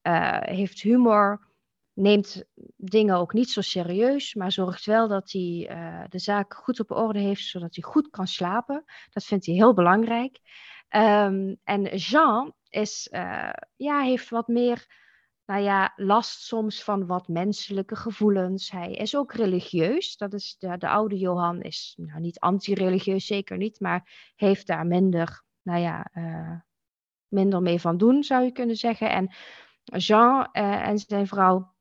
uh, 0.03 0.37
heeft 0.41 0.81
humor, 0.81 1.47
neemt 1.93 2.43
dingen 2.77 3.15
ook 3.15 3.33
niet 3.33 3.49
zo 3.49 3.61
serieus, 3.61 4.33
maar 4.33 4.51
zorgt 4.51 4.85
wel 4.85 5.07
dat 5.07 5.31
hij 5.31 5.69
uh, 5.71 6.03
de 6.09 6.19
zaak 6.19 6.53
goed 6.53 6.79
op 6.79 6.91
orde 6.91 7.19
heeft, 7.19 7.43
zodat 7.43 7.75
hij 7.75 7.83
goed 7.83 8.09
kan 8.09 8.27
slapen. 8.27 8.83
Dat 9.09 9.23
vindt 9.23 9.45
hij 9.45 9.55
heel 9.55 9.73
belangrijk. 9.73 10.39
Um, 10.89 11.57
en 11.63 11.95
Jean 11.95 12.53
is, 12.69 13.07
uh, 13.11 13.53
ja, 13.75 14.01
heeft 14.01 14.29
wat 14.29 14.47
meer 14.47 15.02
nou 15.53 15.65
ja, 15.65 15.93
last 15.95 16.41
soms 16.41 16.83
van 16.83 17.05
wat 17.05 17.27
menselijke 17.27 17.95
gevoelens. 17.95 18.71
Hij 18.71 18.93
is 18.93 19.15
ook 19.15 19.33
religieus. 19.33 20.17
Dat 20.17 20.33
is 20.33 20.55
de, 20.59 20.77
de 20.77 20.89
oude 20.89 21.17
Johan 21.17 21.61
is 21.61 21.93
nou, 21.97 22.19
niet 22.19 22.39
anti-religieus, 22.39 23.25
zeker 23.25 23.57
niet, 23.57 23.79
maar 23.79 24.31
heeft 24.35 24.67
daar 24.67 24.85
minder, 24.85 25.43
nou 25.61 25.79
ja, 25.79 26.09
uh, 26.13 26.59
minder 27.27 27.61
mee 27.61 27.79
van 27.79 27.97
doen, 27.97 28.23
zou 28.23 28.43
je 28.43 28.51
kunnen 28.51 28.75
zeggen. 28.75 29.11
En 29.11 29.31
Jean 29.83 30.47
uh, 30.53 30.87
en 30.87 30.97
zijn 30.97 31.27
vrouw 31.27 31.73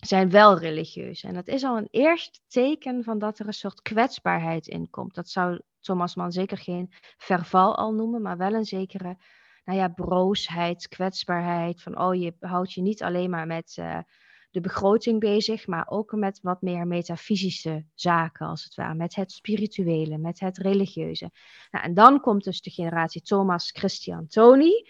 zijn 0.00 0.30
wel 0.30 0.58
religieus. 0.58 1.22
En 1.22 1.34
dat 1.34 1.48
is 1.48 1.64
al 1.64 1.76
een 1.76 1.88
eerste 1.90 2.40
teken 2.48 3.04
van 3.04 3.18
dat 3.18 3.38
er 3.38 3.46
een 3.46 3.52
soort 3.52 3.82
kwetsbaarheid 3.82 4.66
in 4.66 4.90
komt. 4.90 5.14
Dat 5.14 5.28
zou 5.28 5.60
Thomas 5.80 6.14
Mann 6.14 6.32
zeker 6.32 6.58
geen 6.58 6.92
verval 7.16 7.76
al 7.76 7.92
noemen, 7.92 8.22
maar 8.22 8.36
wel 8.36 8.52
een 8.54 8.64
zekere 8.64 9.16
nou 9.64 9.78
ja, 9.78 9.88
broosheid, 9.88 10.88
kwetsbaarheid. 10.88 11.82
Van 11.82 12.00
oh, 12.00 12.14
je 12.14 12.34
houdt 12.40 12.72
je 12.72 12.82
niet 12.82 13.02
alleen 13.02 13.30
maar 13.30 13.46
met 13.46 13.76
uh, 13.78 13.98
de 14.50 14.60
begroting 14.60 15.20
bezig, 15.20 15.66
maar 15.66 15.86
ook 15.88 16.12
met 16.12 16.40
wat 16.42 16.62
meer 16.62 16.86
metafysische 16.86 17.84
zaken, 17.94 18.46
als 18.46 18.64
het 18.64 18.74
ware. 18.74 18.94
Met 18.94 19.14
het 19.14 19.32
spirituele, 19.32 20.18
met 20.18 20.40
het 20.40 20.58
religieuze. 20.58 21.30
Nou, 21.70 21.84
en 21.84 21.94
dan 21.94 22.20
komt 22.20 22.44
dus 22.44 22.60
de 22.60 22.70
generatie 22.70 23.22
Thomas 23.22 23.70
Christian 23.70 24.26
Tony 24.26 24.86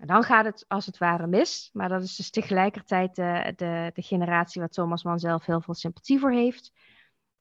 en 0.00 0.06
dan 0.06 0.22
gaat 0.22 0.44
het 0.44 0.64
als 0.68 0.86
het 0.86 0.98
ware 0.98 1.26
mis. 1.26 1.70
Maar 1.72 1.88
dat 1.88 2.02
is 2.02 2.16
dus 2.16 2.30
tegelijkertijd 2.30 3.14
de, 3.14 3.52
de, 3.56 3.90
de 3.94 4.02
generatie 4.02 4.60
waar 4.60 4.70
Thomas 4.70 5.04
Mann 5.04 5.18
zelf 5.18 5.46
heel 5.46 5.60
veel 5.60 5.74
sympathie 5.74 6.18
voor 6.18 6.32
heeft. 6.32 6.72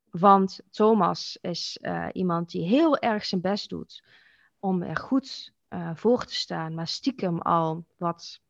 Want 0.09 0.59
Thomas 0.69 1.37
is 1.41 1.77
uh, 1.81 2.07
iemand 2.11 2.49
die 2.49 2.67
heel 2.67 2.97
erg 2.97 3.25
zijn 3.25 3.41
best 3.41 3.69
doet 3.69 4.03
om 4.59 4.81
er 4.81 4.97
goed 4.97 5.53
uh, 5.69 5.91
voor 5.93 6.25
te 6.25 6.35
staan, 6.35 6.73
maar 6.73 6.87
stiekem 6.87 7.41
al 7.41 7.85
wat, 7.97 8.41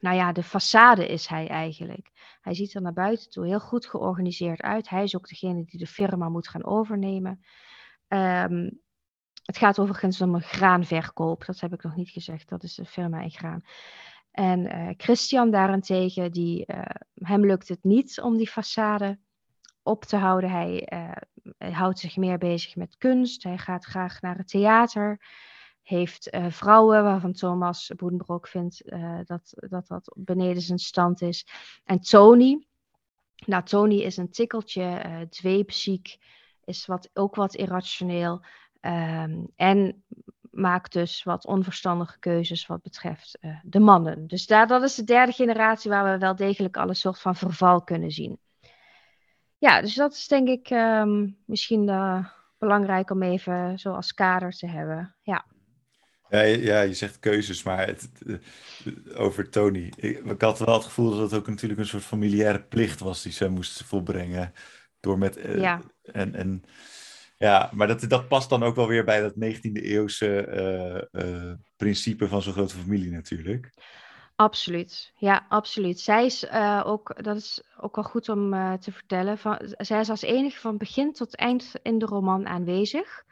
nou 0.00 0.16
ja, 0.16 0.32
de 0.32 0.44
façade 0.44 1.08
is 1.08 1.26
hij 1.26 1.48
eigenlijk. 1.48 2.10
Hij 2.40 2.54
ziet 2.54 2.74
er 2.74 2.82
naar 2.82 2.92
buiten 2.92 3.30
toe 3.30 3.46
heel 3.46 3.60
goed 3.60 3.86
georganiseerd 3.86 4.60
uit. 4.60 4.88
Hij 4.88 5.02
is 5.02 5.16
ook 5.16 5.28
degene 5.28 5.64
die 5.64 5.78
de 5.78 5.86
firma 5.86 6.28
moet 6.28 6.48
gaan 6.48 6.64
overnemen. 6.64 7.44
Um, 8.08 8.80
het 9.46 9.56
gaat 9.56 9.78
overigens 9.78 10.20
om 10.20 10.34
een 10.34 10.42
graanverkoop, 10.42 11.44
dat 11.44 11.60
heb 11.60 11.72
ik 11.72 11.82
nog 11.82 11.96
niet 11.96 12.10
gezegd, 12.10 12.48
dat 12.48 12.62
is 12.62 12.74
de 12.74 12.84
firma 12.84 13.20
in 13.20 13.30
graan. 13.30 13.64
En 14.30 14.60
uh, 14.60 14.88
Christian 14.96 15.50
daarentegen, 15.50 16.32
die, 16.32 16.64
uh, 16.66 16.80
hem 17.14 17.46
lukt 17.46 17.68
het 17.68 17.84
niet 17.84 18.20
om 18.20 18.36
die 18.36 18.50
façade 18.50 19.16
op 19.82 20.04
te 20.04 20.16
houden. 20.16 20.50
Hij, 20.50 20.86
hij, 21.58 21.72
houdt 21.72 21.98
zich 21.98 22.16
meer 22.16 22.38
bezig 22.38 22.76
met 22.76 22.96
kunst, 22.96 23.42
hij 23.42 23.58
gaat 23.58 23.84
graag 23.84 24.20
naar 24.20 24.36
het 24.36 24.48
theater, 24.48 25.20
heeft 25.88 26.36
vrouwen 26.48 27.02
waarvan 27.02 27.32
Thomas 27.32 27.92
Boedenbroek 27.96 28.48
vindt 28.48 28.82
dat, 29.24 29.54
dat 29.54 29.86
dat 29.86 30.14
beneden 30.16 30.62
zijn 30.62 30.78
stand 30.78 31.22
is. 31.22 31.46
En 31.84 32.00
Tony, 32.00 32.66
nou 33.46 33.62
Tony 33.62 33.94
is 33.94 34.16
een 34.16 34.30
tikkeltje 34.30 35.26
dweepziek, 35.30 36.16
is 36.64 36.86
wat, 36.86 37.10
ook 37.12 37.34
wat 37.34 37.54
irrationeel. 37.54 38.44
Um, 38.80 39.52
en 39.56 40.04
maakt 40.50 40.92
dus 40.92 41.22
wat 41.22 41.46
onverstandige 41.46 42.18
keuzes 42.18 42.66
wat 42.66 42.82
betreft 42.82 43.38
uh, 43.40 43.58
de 43.62 43.80
mannen. 43.80 44.26
Dus 44.26 44.46
daar, 44.46 44.66
dat 44.66 44.82
is 44.82 44.94
de 44.94 45.04
derde 45.04 45.32
generatie 45.32 45.90
waar 45.90 46.12
we 46.12 46.18
wel 46.18 46.36
degelijk 46.36 46.76
alle 46.76 46.94
soort 46.94 47.20
van 47.20 47.36
verval 47.36 47.82
kunnen 47.82 48.10
zien. 48.10 48.38
Ja, 49.58 49.80
dus 49.80 49.94
dat 49.94 50.12
is 50.12 50.28
denk 50.28 50.48
ik 50.48 50.70
um, 50.70 51.38
misschien 51.44 51.88
uh, 51.88 52.26
belangrijk 52.58 53.10
om 53.10 53.22
even 53.22 53.78
zo 53.78 53.92
als 53.92 54.14
kader 54.14 54.50
te 54.50 54.66
hebben. 54.66 55.14
Ja. 55.22 55.44
Ja, 56.28 56.40
ja, 56.40 56.80
je 56.80 56.94
zegt 56.94 57.18
keuzes, 57.18 57.62
maar 57.62 57.86
het, 57.86 58.08
het, 58.24 58.42
over 59.14 59.50
Tony. 59.50 59.92
Ik, 59.96 60.24
ik, 60.24 60.40
had 60.40 60.58
wel 60.58 60.74
het 60.74 60.84
gevoel 60.84 61.10
dat 61.10 61.30
het 61.30 61.40
ook 61.40 61.48
natuurlijk 61.48 61.80
een 61.80 61.86
soort 61.86 62.02
familiaire 62.02 62.62
plicht 62.62 63.00
was 63.00 63.22
die 63.22 63.32
ze 63.32 63.48
moest 63.48 63.82
volbrengen. 63.82 64.52
Door 65.00 65.18
met. 65.18 65.36
Uh, 65.36 65.60
ja. 65.60 65.80
En, 66.02 66.34
en 66.34 66.64
ja, 67.36 67.70
maar 67.72 67.86
dat, 67.86 68.00
dat 68.08 68.28
past 68.28 68.48
dan 68.48 68.62
ook 68.62 68.74
wel 68.74 68.88
weer 68.88 69.04
bij 69.04 69.20
dat 69.20 69.34
19e 69.34 69.72
eeuwse 69.72 70.46
uh, 71.12 71.22
uh, 71.22 71.52
principe 71.76 72.28
van 72.28 72.42
zo'n 72.42 72.52
grote 72.52 72.76
familie 72.76 73.10
natuurlijk. 73.10 73.70
Absoluut, 74.36 75.12
ja, 75.14 75.46
absoluut. 75.48 76.00
Zij 76.00 76.24
is 76.24 76.44
uh, 76.44 76.82
ook, 76.86 77.24
dat 77.24 77.36
is 77.36 77.62
ook 77.80 77.94
wel 77.94 78.04
goed 78.04 78.28
om 78.28 78.50
te 78.80 78.92
vertellen, 78.92 79.38
van, 79.38 79.58
zij 79.76 80.00
is 80.00 80.10
als 80.10 80.22
enige 80.22 80.60
van 80.60 80.76
begin 80.76 81.12
tot 81.12 81.36
eind 81.36 81.72
in 81.82 81.98
de 81.98 82.06
roman 82.06 82.46
aanwezig. 82.46 83.24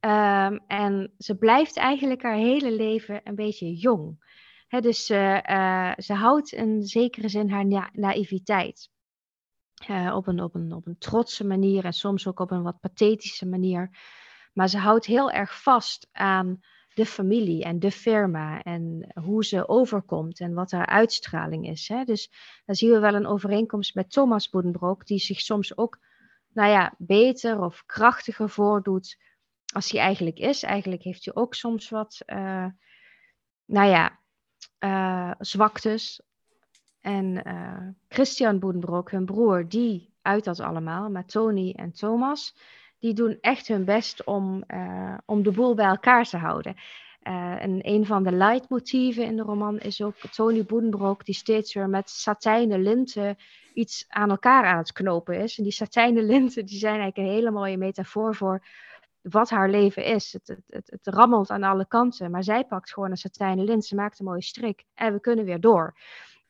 Um, 0.00 0.60
en 0.66 1.14
ze 1.18 1.36
blijft 1.38 1.76
eigenlijk 1.76 2.22
haar 2.22 2.36
hele 2.36 2.72
leven 2.72 3.20
een 3.24 3.34
beetje 3.34 3.74
jong. 3.74 4.28
Dus 4.80 5.06
ze 5.06 6.12
houdt 6.14 6.52
in 6.52 6.82
zekere 6.82 7.28
zin 7.28 7.50
haar 7.50 7.66
na 7.66 7.90
naïviteit. 7.92 8.90
Uh, 9.88 10.14
op, 10.14 10.26
een, 10.26 10.42
op, 10.42 10.54
een, 10.54 10.72
op 10.72 10.86
een 10.86 10.98
trotse 10.98 11.46
manier 11.46 11.84
en 11.84 11.92
soms 11.92 12.26
ook 12.26 12.40
op 12.40 12.50
een 12.50 12.62
wat 12.62 12.80
pathetische 12.80 13.46
manier. 13.46 13.98
Maar 14.52 14.68
ze 14.68 14.78
houdt 14.78 15.06
heel 15.06 15.30
erg 15.30 15.62
vast 15.62 16.08
aan 16.12 16.60
de 16.94 17.06
familie 17.06 17.64
en 17.64 17.78
de 17.78 17.90
firma 17.90 18.62
en 18.62 19.12
hoe 19.14 19.44
ze 19.44 19.68
overkomt 19.68 20.40
en 20.40 20.54
wat 20.54 20.70
haar 20.70 20.86
uitstraling 20.86 21.68
is. 21.68 21.88
Hè? 21.88 22.04
Dus 22.04 22.30
daar 22.64 22.76
zien 22.76 22.90
we 22.90 22.98
wel 22.98 23.14
een 23.14 23.26
overeenkomst 23.26 23.94
met 23.94 24.10
Thomas 24.10 24.48
Boedenbroek, 24.48 25.06
die 25.06 25.18
zich 25.18 25.40
soms 25.40 25.76
ook 25.76 25.98
nou 26.52 26.70
ja, 26.70 26.94
beter 26.98 27.60
of 27.60 27.84
krachtiger 27.86 28.48
voordoet 28.48 29.16
als 29.72 29.90
hij 29.90 30.00
eigenlijk 30.00 30.38
is. 30.38 30.62
Eigenlijk 30.62 31.02
heeft 31.02 31.24
hij 31.24 31.34
ook 31.34 31.54
soms 31.54 31.88
wat, 31.88 32.22
uh, 32.26 32.66
nou 33.64 33.88
ja, 33.88 34.18
uh, 34.80 35.34
zwaktes. 35.38 36.22
En 37.00 37.42
uh, 37.46 37.88
Christian 38.08 38.58
Boedenbroek, 38.58 39.10
hun 39.10 39.24
broer, 39.24 39.68
die 39.68 40.14
uit 40.22 40.44
dat 40.44 40.60
allemaal. 40.60 41.10
Maar 41.10 41.26
Tony 41.26 41.74
en 41.76 41.92
Thomas, 41.92 42.56
die 42.98 43.14
doen 43.14 43.38
echt 43.40 43.68
hun 43.68 43.84
best 43.84 44.24
om, 44.24 44.64
om 45.24 45.42
de 45.42 45.50
boel 45.50 45.74
bij 45.74 45.86
elkaar 45.86 46.24
te 46.24 46.36
houden. 46.36 46.76
En 47.20 47.78
een 47.82 48.06
van 48.06 48.22
de 48.22 48.32
leidmotieven 48.32 49.24
in 49.24 49.36
de 49.36 49.42
roman 49.42 49.78
is 49.78 50.02
ook 50.02 50.16
Tony 50.16 50.64
Boedenbroek, 50.64 51.24
die 51.24 51.34
steeds 51.34 51.74
weer 51.74 51.88
met 51.88 52.10
satijnen 52.10 52.82
linten 52.82 53.36
iets 53.74 54.04
aan 54.08 54.30
elkaar 54.30 54.64
aan 54.64 54.78
het 54.78 54.92
knopen 54.92 55.40
is. 55.40 55.58
En 55.58 55.62
die 55.62 55.72
satijnen 55.72 56.24
linten, 56.24 56.66
die 56.66 56.78
zijn 56.78 57.00
eigenlijk 57.00 57.28
een 57.28 57.34
hele 57.34 57.50
mooie 57.50 57.76
metafoor 57.76 58.34
voor 58.34 58.66
wat 59.22 59.50
haar 59.50 59.70
leven 59.70 60.04
is. 60.04 60.32
Het, 60.32 60.46
het, 60.48 60.62
het, 60.66 60.90
het 60.90 61.14
rammelt 61.14 61.50
aan 61.50 61.62
alle 61.62 61.86
kanten, 61.86 62.30
maar 62.30 62.44
zij 62.44 62.64
pakt 62.64 62.92
gewoon 62.92 63.10
een 63.10 63.16
satijnen 63.16 63.64
lint, 63.64 63.84
ze 63.84 63.94
maakt 63.94 64.18
een 64.18 64.24
mooie 64.24 64.42
strik 64.42 64.84
en 64.94 65.12
we 65.12 65.20
kunnen 65.20 65.44
weer 65.44 65.60
door. 65.60 65.96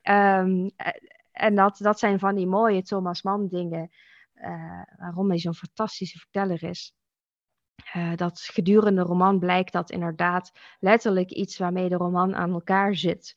Um, 0.03 0.71
en 1.33 1.55
dat, 1.55 1.79
dat 1.79 1.99
zijn 1.99 2.19
van 2.19 2.35
die 2.35 2.47
mooie 2.47 2.83
Thomas 2.83 3.23
Mann 3.23 3.49
dingen, 3.49 3.91
uh, 4.35 4.83
waarom 4.97 5.29
hij 5.29 5.39
zo'n 5.39 5.55
fantastische 5.55 6.19
verteller 6.19 6.63
is. 6.63 6.95
Uh, 7.95 8.17
dat 8.17 8.41
gedurende 8.41 9.03
de 9.03 9.09
roman 9.09 9.39
blijkt 9.39 9.73
dat 9.73 9.91
inderdaad 9.91 10.53
letterlijk 10.79 11.31
iets 11.31 11.59
waarmee 11.59 11.89
de 11.89 11.97
roman 11.97 12.35
aan 12.35 12.53
elkaar 12.53 12.95
zit. 12.95 13.35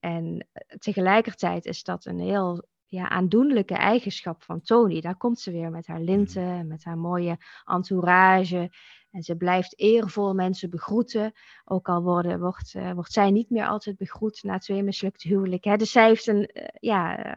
En 0.00 0.48
tegelijkertijd 0.78 1.64
is 1.64 1.82
dat 1.82 2.04
een 2.04 2.20
heel 2.20 2.64
ja, 2.86 3.08
aandoenlijke 3.08 3.74
eigenschap 3.74 4.42
van 4.42 4.60
Tony. 4.60 5.00
Daar 5.00 5.16
komt 5.16 5.40
ze 5.40 5.52
weer 5.52 5.70
met 5.70 5.86
haar 5.86 6.00
linten, 6.00 6.66
met 6.66 6.84
haar 6.84 6.98
mooie 6.98 7.36
entourage. 7.64 8.70
En 9.10 9.22
ze 9.22 9.36
blijft 9.36 9.78
eervol 9.78 10.34
mensen 10.34 10.70
begroeten. 10.70 11.32
Ook 11.64 11.88
al 11.88 12.02
worden, 12.02 12.40
wordt, 12.40 12.74
uh, 12.74 12.92
wordt 12.92 13.12
zij 13.12 13.30
niet 13.30 13.50
meer 13.50 13.66
altijd 13.66 13.96
begroet 13.96 14.42
na 14.42 14.58
twee 14.58 14.82
mislukte 14.82 15.28
huwelijken. 15.28 15.78
Dus 15.78 15.90
zij 15.90 16.06
heeft 16.06 16.26
een, 16.26 16.50
uh, 16.54 16.64
ja, 16.80 17.36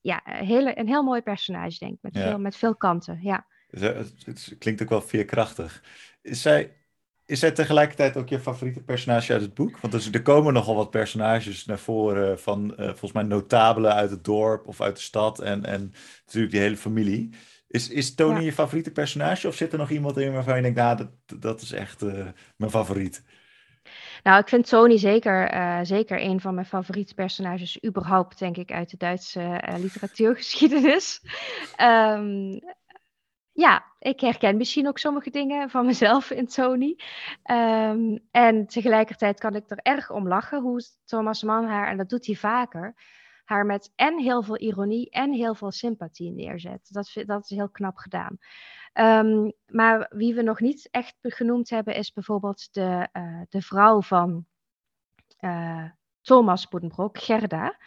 ja, 0.00 0.20
hele, 0.24 0.78
een 0.78 0.88
heel 0.88 1.02
mooi 1.02 1.22
personage, 1.22 1.78
denk 1.78 1.92
ik. 1.92 2.02
Met, 2.02 2.18
veel, 2.18 2.38
met 2.38 2.56
veel 2.56 2.76
kanten. 2.76 3.18
Ja. 3.22 3.46
Het 3.68 4.56
klinkt 4.58 4.82
ook 4.82 4.88
wel 4.88 5.00
veerkrachtig. 5.00 5.84
Is 6.22 6.42
zij, 6.42 6.76
is 7.26 7.38
zij 7.38 7.52
tegelijkertijd 7.52 8.16
ook 8.16 8.28
je 8.28 8.40
favoriete 8.40 8.82
personage 8.82 9.32
uit 9.32 9.42
het 9.42 9.54
boek? 9.54 9.78
Want 9.78 10.14
er 10.14 10.22
komen 10.22 10.52
nogal 10.52 10.74
wat 10.74 10.90
personages 10.90 11.64
naar 11.64 11.78
voren 11.78 12.40
van 12.40 12.74
uh, 12.78 12.86
volgens 12.86 13.12
mij 13.12 13.22
notabelen 13.22 13.94
uit 13.94 14.10
het 14.10 14.24
dorp 14.24 14.66
of 14.66 14.80
uit 14.80 14.96
de 14.96 15.02
stad 15.02 15.40
en, 15.40 15.64
en 15.64 15.92
natuurlijk 16.24 16.52
die 16.52 16.62
hele 16.62 16.76
familie. 16.76 17.30
Is, 17.68 17.88
is 17.88 18.14
Tony 18.14 18.44
je 18.44 18.52
favoriete 18.52 18.90
personage 18.90 19.48
of 19.48 19.54
zit 19.54 19.72
er 19.72 19.78
nog 19.78 19.90
iemand 19.90 20.16
in 20.16 20.32
waarvan 20.32 20.56
je 20.56 20.62
denkt, 20.62 20.78
nou, 20.78 20.96
dat, 20.96 21.40
dat 21.40 21.60
is 21.60 21.72
echt 21.72 22.02
uh, 22.02 22.26
mijn 22.56 22.70
favoriet? 22.70 23.24
Nou, 24.22 24.40
ik 24.40 24.48
vind 24.48 24.68
Tony 24.68 24.98
zeker, 24.98 25.54
uh, 25.54 25.78
zeker 25.82 26.22
een 26.22 26.40
van 26.40 26.54
mijn 26.54 26.66
favoriete 26.66 27.14
personages, 27.14 27.84
überhaupt, 27.84 28.38
denk 28.38 28.56
ik, 28.56 28.72
uit 28.72 28.90
de 28.90 28.96
Duitse 28.96 29.40
uh, 29.40 29.78
literatuurgeschiedenis. 29.78 31.20
um, 31.80 32.58
ja, 33.54 33.84
ik 33.98 34.20
herken 34.20 34.56
misschien 34.56 34.88
ook 34.88 34.98
sommige 34.98 35.30
dingen 35.30 35.70
van 35.70 35.86
mezelf 35.86 36.30
in 36.30 36.46
Tony. 36.46 36.98
Um, 37.50 38.18
en 38.30 38.66
tegelijkertijd 38.66 39.40
kan 39.40 39.54
ik 39.54 39.70
er 39.70 39.78
erg 39.78 40.10
om 40.10 40.28
lachen 40.28 40.60
hoe 40.60 40.82
Thomas 41.04 41.42
Mann 41.42 41.66
haar, 41.66 41.88
en 41.88 41.96
dat 41.96 42.08
doet 42.08 42.26
hij 42.26 42.34
vaker, 42.34 42.94
haar 43.44 43.66
met 43.66 43.92
en 43.96 44.18
heel 44.18 44.42
veel 44.42 44.58
ironie 44.58 45.10
en 45.10 45.32
heel 45.32 45.54
veel 45.54 45.70
sympathie 45.70 46.32
neerzet. 46.32 46.88
Dat, 46.90 47.12
dat 47.26 47.42
is 47.42 47.56
heel 47.56 47.70
knap 47.70 47.96
gedaan. 47.96 48.38
Um, 48.94 49.52
maar 49.66 50.06
wie 50.10 50.34
we 50.34 50.42
nog 50.42 50.60
niet 50.60 50.88
echt 50.90 51.16
genoemd 51.20 51.70
hebben, 51.70 51.94
is 51.94 52.12
bijvoorbeeld 52.12 52.74
de, 52.74 53.08
uh, 53.12 53.40
de 53.48 53.62
vrouw 53.62 54.02
van 54.02 54.46
uh, 55.40 55.84
Thomas 56.20 56.68
Boedenbroek, 56.68 57.18
Gerda. 57.18 57.78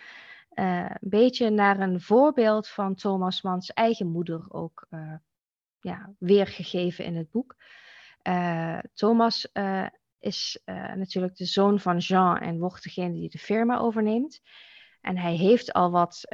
Uh, 0.53 0.89
een 0.89 1.09
beetje 1.09 1.49
naar 1.49 1.79
een 1.79 2.01
voorbeeld 2.01 2.67
van 2.67 2.95
Thomas 2.95 3.41
Mans 3.41 3.73
eigen 3.73 4.07
moeder 4.07 4.45
ook 4.49 4.87
ja, 5.79 6.13
weergegeven 6.19 7.05
in 7.05 7.15
het 7.15 7.31
boek. 7.31 7.55
Thomas 8.93 9.51
is 10.19 10.61
natuurlijk 10.95 11.35
de 11.35 11.45
zoon 11.45 11.79
van 11.79 11.97
Jean 11.97 12.37
en 12.37 12.59
wordt 12.59 12.83
degene 12.83 13.13
die 13.13 13.29
de 13.29 13.37
firma 13.37 13.77
overneemt. 13.77 14.41
En 15.01 15.17
hij 15.17 15.35
heeft 15.35 15.73
al 15.73 15.91
wat 15.91 16.25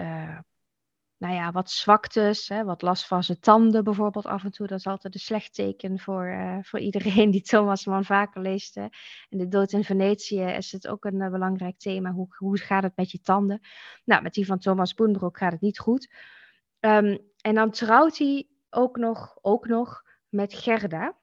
nou 1.17 1.35
ja, 1.35 1.51
wat 1.51 1.71
zwaktes, 1.71 2.47
hè, 2.47 2.63
wat 2.63 2.81
last 2.81 3.07
van 3.07 3.23
zijn 3.23 3.39
tanden 3.39 3.83
bijvoorbeeld 3.83 4.25
af 4.25 4.43
en 4.43 4.51
toe. 4.51 4.67
Dat 4.67 4.79
is 4.79 4.87
altijd 4.87 5.13
een 5.13 5.19
slecht 5.19 5.53
teken 5.53 5.99
voor, 5.99 6.37
voor 6.61 6.79
iedereen 6.79 7.31
die 7.31 7.41
Thomas 7.41 7.85
Mann 7.85 8.05
vaker 8.05 8.41
leest. 8.41 8.75
Hè. 8.75 8.87
In 9.29 9.37
de 9.37 9.47
dood 9.47 9.71
in 9.71 9.83
Venetië 9.83 10.41
is 10.41 10.71
het 10.71 10.87
ook 10.87 11.05
een 11.05 11.31
belangrijk 11.31 11.77
thema. 11.77 12.11
Hoe, 12.11 12.27
hoe 12.37 12.57
gaat 12.57 12.83
het 12.83 12.95
met 12.95 13.11
je 13.11 13.21
tanden? 13.21 13.61
Nou, 14.05 14.21
met 14.21 14.33
die 14.33 14.45
van 14.45 14.59
Thomas 14.59 14.93
Boenbroek 14.93 15.37
gaat 15.37 15.51
het 15.51 15.61
niet 15.61 15.79
goed. 15.79 16.13
Um, 16.79 17.17
en 17.41 17.55
dan 17.55 17.71
trouwt 17.71 18.17
hij 18.17 18.47
ook 18.73 18.97
nog, 18.97 19.37
ook 19.41 19.67
nog 19.67 20.03
met 20.29 20.53
Gerda. 20.53 21.17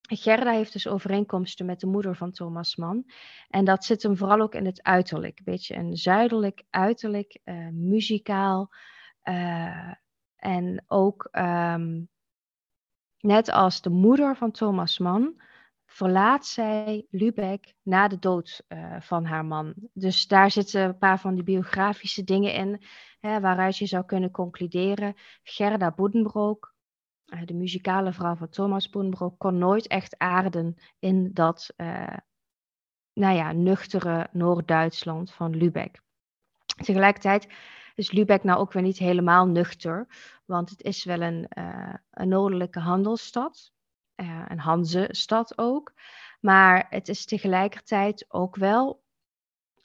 Gerda 0.00 0.50
heeft 0.50 0.72
dus 0.72 0.88
overeenkomsten 0.88 1.66
met 1.66 1.80
de 1.80 1.86
moeder 1.86 2.16
van 2.16 2.32
Thomas 2.32 2.76
Mann. 2.76 3.04
En 3.48 3.64
dat 3.64 3.84
zit 3.84 4.02
hem 4.02 4.16
vooral 4.16 4.40
ook 4.40 4.54
in 4.54 4.66
het 4.66 4.82
uiterlijk. 4.82 5.38
Een 5.38 5.44
beetje 5.44 5.74
een 5.74 5.96
zuidelijk 5.96 6.64
uiterlijk, 6.70 7.40
uh, 7.44 7.68
muzikaal. 7.68 8.70
Uh, 9.24 9.92
en 10.36 10.84
ook 10.86 11.28
um, 11.32 12.08
net 13.18 13.48
als 13.48 13.80
de 13.80 13.90
moeder 13.90 14.36
van 14.36 14.50
Thomas 14.50 14.98
Mann 14.98 15.42
verlaat 15.86 16.46
zij 16.46 17.06
Lübeck 17.10 17.74
na 17.82 18.08
de 18.08 18.18
dood 18.18 18.62
uh, 18.68 19.00
van 19.00 19.24
haar 19.24 19.44
man. 19.44 19.74
Dus 19.92 20.26
daar 20.26 20.50
zitten 20.50 20.82
een 20.82 20.98
paar 20.98 21.20
van 21.20 21.34
die 21.34 21.44
biografische 21.44 22.24
dingen 22.24 22.54
in, 22.54 22.82
hè, 23.20 23.40
waaruit 23.40 23.76
je 23.76 23.86
zou 23.86 24.04
kunnen 24.04 24.30
concluderen. 24.30 25.14
Gerda 25.42 25.90
Boedenbroek, 25.90 26.73
de 27.44 27.54
muzikale 27.54 28.12
vrouw 28.12 28.34
van 28.34 28.48
Thomas 28.48 28.90
Boedenbroek, 28.90 29.38
kon 29.38 29.58
nooit 29.58 29.86
echt 29.86 30.18
aarden 30.18 30.76
in 30.98 31.30
dat 31.32 31.74
nou 33.12 33.36
ja, 33.36 33.52
nuchtere 33.52 34.28
Noord-Duitsland 34.32 35.32
van 35.32 35.56
Lübeck. 35.56 36.02
Tegelijkertijd 36.82 37.48
is 37.94 38.12
Lübeck 38.12 38.42
nou 38.42 38.58
ook 38.58 38.72
weer 38.72 38.82
niet 38.82 38.98
helemaal 38.98 39.46
nuchter, 39.46 40.06
want 40.44 40.70
het 40.70 40.82
is 40.82 41.04
wel 41.04 41.20
een, 41.20 41.46
uh, 41.58 41.94
een 42.10 42.28
noordelijke 42.28 42.80
handelsstad, 42.80 43.72
een 44.48 44.58
Hanze-stad 44.58 45.58
ook. 45.58 45.92
Maar 46.40 46.86
het 46.90 47.08
is 47.08 47.24
tegelijkertijd 47.24 48.24
ook 48.28 48.56
wel, 48.56 49.02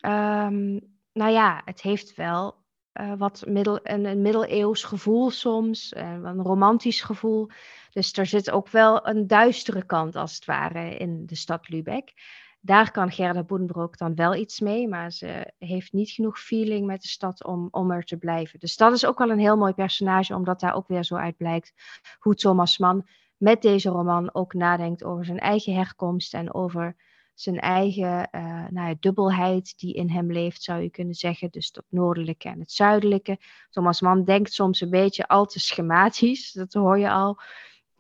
um, 0.06 0.80
nou 1.14 1.32
ja, 1.32 1.62
het 1.66 1.82
heeft 1.82 2.16
wel 2.16 2.59
uh, 3.00 3.14
wat 3.18 3.44
middel, 3.48 3.80
een, 3.84 4.22
middeleeuws 4.22 4.84
gevoel 4.84 5.30
soms, 5.30 5.96
een 5.96 6.42
romantisch 6.42 7.02
gevoel. 7.02 7.50
Dus 7.92 8.14
er 8.14 8.26
zit 8.26 8.52
ook 8.52 8.70
wel 8.70 9.08
een 9.08 9.28
duistere 9.28 9.86
kant 9.86 10.16
als 10.16 10.36
het 10.36 10.46
ware 10.46 10.98
in 10.98 11.26
de 11.26 11.36
stad 11.36 11.70
Lübeck. 11.70 12.14
Daar 12.62 12.92
kan 12.92 13.12
Gerda 13.12 13.44
Boedenbroek 13.44 13.98
dan 13.98 14.16
wel 14.16 14.36
iets 14.36 14.60
mee, 14.60 14.88
maar 14.88 15.12
ze 15.12 15.54
heeft 15.58 15.94
niet 15.94 16.10
genoeg 16.10 16.40
feeling 16.40 16.86
met 16.86 17.02
de 17.02 17.08
stad 17.08 17.46
om, 17.46 17.68
om 17.72 17.92
er 17.92 18.04
te 18.04 18.18
blijven. 18.18 18.60
Dus 18.60 18.76
dat 18.76 18.94
is 18.94 19.06
ook 19.06 19.18
wel 19.18 19.30
een 19.30 19.40
heel 19.40 19.58
mooi 19.58 19.74
personage, 19.74 20.36
omdat 20.36 20.60
daar 20.60 20.74
ook 20.74 20.88
weer 20.88 21.04
zo 21.04 21.16
uit 21.16 21.38
blijkt 21.38 21.74
hoe 22.20 22.36
Thomas 22.36 22.78
Mann 22.78 23.08
met 23.38 23.62
deze 23.62 23.90
roman 23.90 24.34
ook 24.34 24.54
nadenkt 24.54 25.04
over 25.04 25.26
zijn 25.26 25.40
eigen 25.40 25.74
herkomst 25.74 26.34
en 26.34 26.54
over 26.54 26.96
zijn 27.42 27.60
eigen 27.60 28.30
uh, 28.32 28.68
nou 28.70 28.88
ja, 28.88 28.96
dubbelheid 29.00 29.80
die 29.80 29.94
in 29.94 30.10
hem 30.10 30.32
leeft, 30.32 30.64
zou 30.64 30.82
je 30.82 30.90
kunnen 30.90 31.14
zeggen. 31.14 31.50
Dus 31.52 31.72
het 31.74 31.84
noordelijke 31.90 32.50
en 32.50 32.60
het 32.60 32.72
zuidelijke. 32.72 33.40
Thomas 33.70 34.02
Mann 34.02 34.24
denkt 34.24 34.54
soms 34.54 34.82
een 34.82 34.90
beetje 34.90 35.28
al 35.28 35.46
te 35.46 35.60
schematisch, 35.60 36.52
dat 36.62 36.74
hoor 36.74 37.00
je 37.00 37.10
al. 37.10 37.40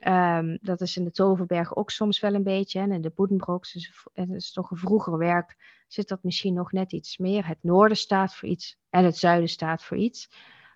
Um, 0.07 0.57
dat 0.61 0.81
is 0.81 0.97
in 0.97 1.03
de 1.03 1.11
Toverberg 1.11 1.75
ook 1.75 1.89
soms 1.91 2.19
wel 2.19 2.33
een 2.33 2.43
beetje. 2.43 2.79
En 2.79 2.91
in 2.91 3.01
de 3.01 3.11
Boedenbroeks, 3.15 3.75
is, 3.75 4.05
het 4.13 4.29
is 4.29 4.51
toch 4.51 4.71
een 4.71 4.77
vroeger 4.77 5.17
werk, 5.17 5.83
zit 5.87 6.07
dat 6.07 6.23
misschien 6.23 6.53
nog 6.53 6.71
net 6.71 6.91
iets 6.91 7.17
meer. 7.17 7.47
Het 7.47 7.57
noorden 7.61 7.97
staat 7.97 8.35
voor 8.35 8.49
iets 8.49 8.77
en 8.89 9.05
het 9.05 9.17
zuiden 9.17 9.49
staat 9.49 9.83
voor 9.83 9.97
iets. 9.97 10.29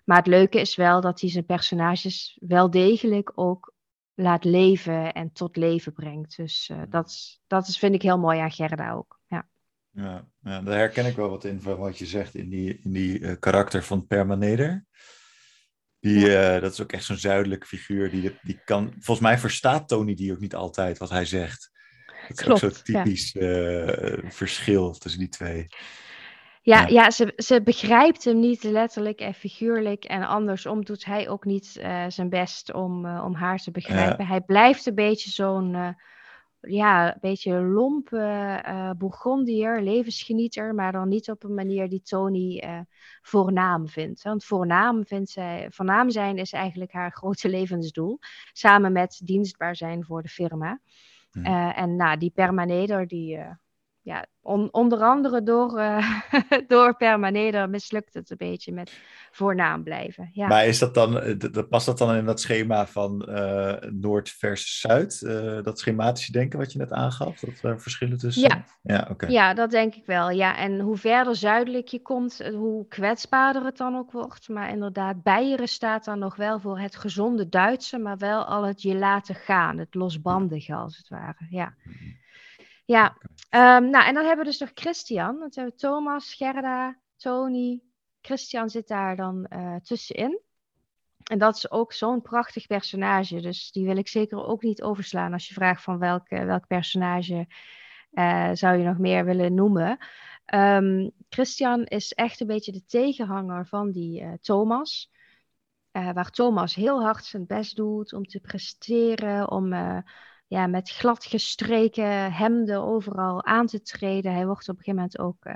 Maar 0.04 0.16
het 0.16 0.26
leuke 0.26 0.60
is 0.60 0.76
wel 0.76 1.00
dat 1.00 1.20
hij 1.20 1.30
zijn 1.30 1.46
personages 1.46 2.38
wel 2.40 2.70
degelijk 2.70 3.32
ook 3.34 3.73
laat 4.14 4.44
leven 4.44 5.12
en 5.12 5.32
tot 5.32 5.56
leven 5.56 5.92
brengt. 5.92 6.36
Dus 6.36 6.68
uh, 6.72 6.82
dat, 6.88 7.08
is, 7.08 7.40
dat 7.46 7.68
is, 7.68 7.78
vind 7.78 7.94
ik 7.94 8.02
heel 8.02 8.18
mooi 8.18 8.38
aan 8.38 8.50
Gerda 8.50 8.92
ook. 8.92 9.20
Ja. 9.26 9.48
Ja, 9.90 10.28
ja, 10.42 10.60
daar 10.60 10.76
herken 10.76 11.06
ik 11.06 11.16
wel 11.16 11.30
wat 11.30 11.44
in 11.44 11.60
van 11.60 11.76
wat 11.76 11.98
je 11.98 12.06
zegt 12.06 12.34
in 12.34 12.48
die, 12.48 12.80
in 12.82 12.92
die 12.92 13.18
uh, 13.18 13.32
karakter 13.38 13.82
van 13.82 14.06
Permaneder. 14.06 14.84
Die, 16.00 16.28
uh, 16.28 16.60
dat 16.60 16.72
is 16.72 16.82
ook 16.82 16.92
echt 16.92 17.04
zo'n 17.04 17.16
zuidelijke 17.16 17.66
figuur. 17.66 18.10
Die, 18.10 18.38
die 18.42 18.60
kan, 18.64 18.92
volgens 18.92 19.26
mij 19.26 19.38
verstaat 19.38 19.88
Tony 19.88 20.14
die 20.14 20.32
ook 20.32 20.40
niet 20.40 20.54
altijd 20.54 20.98
wat 20.98 21.10
hij 21.10 21.24
zegt. 21.24 21.70
Dat 22.28 22.38
is 22.38 22.44
Klopt, 22.44 22.64
ook 22.64 22.72
zo'n 22.72 22.82
typisch 22.82 23.32
ja. 23.32 24.30
verschil 24.30 24.92
tussen 24.92 25.20
die 25.20 25.28
twee. 25.28 25.66
Ja, 26.64 26.80
ja. 26.80 26.86
ja, 26.86 27.10
ze, 27.10 27.32
ze 27.36 27.62
begrijpt 27.62 28.24
hem 28.24 28.40
niet 28.40 28.62
letterlijk 28.62 29.20
en 29.20 29.34
figuurlijk. 29.34 30.04
En 30.04 30.26
andersom 30.26 30.84
doet 30.84 31.04
hij 31.04 31.28
ook 31.28 31.44
niet 31.44 31.76
uh, 31.80 32.04
zijn 32.08 32.28
best 32.28 32.72
om, 32.72 33.06
om 33.18 33.34
haar 33.34 33.58
te 33.58 33.70
begrijpen. 33.70 34.26
Hij 34.26 34.40
blijft 34.40 34.86
een 34.86 34.94
beetje 34.94 35.30
zo'n 35.30 35.96
ja, 36.60 37.12
een 37.12 37.18
beetje 37.20 37.60
lompe 37.60 38.94
Bourgondier, 38.98 39.82
levensgenieter, 39.82 40.74
maar 40.74 40.92
dan 40.92 41.08
niet 41.08 41.30
op 41.30 41.44
een 41.44 41.54
manier 41.54 41.88
die 41.88 42.02
Tony 42.02 42.62
voornaam 43.22 43.88
vindt. 43.88 44.22
Want 44.22 44.44
voornaam, 44.44 45.06
vindt 45.06 45.30
zij, 45.30 45.66
voornaam 45.70 46.10
zijn 46.10 46.38
is 46.38 46.52
eigenlijk 46.52 46.92
haar 46.92 47.10
grote 47.20 47.48
levensdoel, 47.48 48.18
samen 48.52 48.92
met 48.92 49.20
dienstbaar 49.24 49.76
zijn 49.76 50.04
voor 50.04 50.22
de 50.22 50.28
firma. 50.28 50.80
Uh, 51.32 51.78
en 51.78 51.96
nou, 51.96 52.18
die 52.18 52.30
Permaneder, 52.30 53.06
die, 53.06 53.38
ja, 54.04 54.26
on, 54.42 54.68
onder 54.72 55.02
andere 55.02 55.42
door, 55.42 55.78
uh, 55.78 56.10
door 56.68 56.96
Permaneder 56.96 57.70
mislukt 57.70 58.14
het 58.14 58.30
een 58.30 58.36
beetje 58.36 58.72
met 58.72 58.92
voornaam 59.30 59.82
blijven. 59.82 60.30
Ja. 60.32 60.46
Maar 60.46 60.66
is 60.66 60.78
dat 60.78 60.94
dan, 60.94 61.20
eh, 61.20 61.68
past 61.68 61.86
dat 61.86 61.98
dan 61.98 62.14
in 62.14 62.24
dat 62.24 62.40
schema 62.40 62.86
van 62.86 63.26
uh, 63.28 63.74
Noord 63.90 64.30
versus 64.30 64.80
Zuid? 64.80 65.20
Uh, 65.24 65.62
dat 65.62 65.78
schematische 65.78 66.32
denken 66.32 66.58
wat 66.58 66.72
je 66.72 66.78
net 66.78 66.92
aangaf? 66.92 67.40
Dat 67.40 67.62
er 67.62 67.80
verschillen 67.80 68.18
tussen 68.18 68.42
Ja, 68.42 68.64
ja, 68.82 69.08
okay. 69.10 69.30
ja, 69.30 69.54
dat 69.54 69.70
denk 69.70 69.94
ik 69.94 70.06
wel. 70.06 70.30
Ja, 70.30 70.56
en 70.56 70.80
hoe 70.80 70.96
verder 70.96 71.36
zuidelijk 71.36 71.88
je 71.88 72.02
komt, 72.02 72.50
hoe 72.52 72.88
kwetsbaarder 72.88 73.64
het 73.64 73.76
dan 73.76 73.96
ook 73.96 74.12
wordt. 74.12 74.48
Maar 74.48 74.70
inderdaad, 74.70 75.22
Beieren 75.22 75.68
staat 75.68 76.04
dan 76.04 76.18
nog 76.18 76.36
wel 76.36 76.60
voor 76.60 76.78
het 76.78 76.96
gezonde 76.96 77.48
Duitse, 77.48 77.98
maar 77.98 78.18
wel 78.18 78.44
al 78.44 78.62
het 78.62 78.82
je 78.82 78.94
laten 78.94 79.34
gaan, 79.34 79.78
het 79.78 79.94
losbandige 79.94 80.74
als 80.74 80.96
het 80.96 81.08
ware. 81.08 81.46
Ja. 81.50 81.74
Mm-hmm. 81.84 82.22
Ja, 82.84 83.16
um, 83.50 83.90
nou 83.90 84.06
en 84.06 84.14
dan 84.14 84.24
hebben 84.24 84.44
we 84.44 84.50
dus 84.50 84.58
nog 84.58 84.70
Christian. 84.74 85.38
Dan 85.38 85.50
hebben 85.54 85.74
we 85.74 85.74
Thomas, 85.74 86.34
Gerda, 86.34 86.98
Tony. 87.16 87.82
Christian 88.20 88.70
zit 88.70 88.88
daar 88.88 89.16
dan 89.16 89.46
uh, 89.52 89.76
tussenin. 89.76 90.40
En 91.24 91.38
dat 91.38 91.56
is 91.56 91.70
ook 91.70 91.92
zo'n 91.92 92.22
prachtig 92.22 92.66
personage. 92.66 93.40
Dus 93.40 93.72
die 93.72 93.86
wil 93.86 93.96
ik 93.96 94.08
zeker 94.08 94.44
ook 94.46 94.62
niet 94.62 94.82
overslaan 94.82 95.32
als 95.32 95.48
je 95.48 95.54
vraagt 95.54 95.82
van 95.82 95.98
welk, 95.98 96.28
welk 96.28 96.66
personage 96.66 97.46
uh, 98.12 98.50
zou 98.52 98.76
je 98.76 98.84
nog 98.84 98.98
meer 98.98 99.24
willen 99.24 99.54
noemen. 99.54 99.98
Um, 100.54 101.10
Christian 101.28 101.84
is 101.84 102.12
echt 102.12 102.40
een 102.40 102.46
beetje 102.46 102.72
de 102.72 102.84
tegenhanger 102.84 103.66
van 103.66 103.90
die 103.90 104.20
uh, 104.20 104.32
Thomas. 104.40 105.12
Uh, 105.92 106.12
waar 106.12 106.30
Thomas 106.30 106.74
heel 106.74 107.02
hard 107.02 107.24
zijn 107.24 107.46
best 107.46 107.76
doet 107.76 108.12
om 108.12 108.24
te 108.24 108.40
presteren, 108.40 109.50
om 109.50 109.72
ja, 110.46 110.66
met 110.66 110.90
gladgestreken 110.90 112.32
hemden 112.32 112.82
overal 112.82 113.44
aan 113.44 113.66
te 113.66 113.82
treden. 113.82 114.32
Hij 114.32 114.46
wordt 114.46 114.68
op 114.68 114.76
een 114.78 114.82
gegeven 114.82 114.94
moment 114.94 115.18
ook 115.18 115.46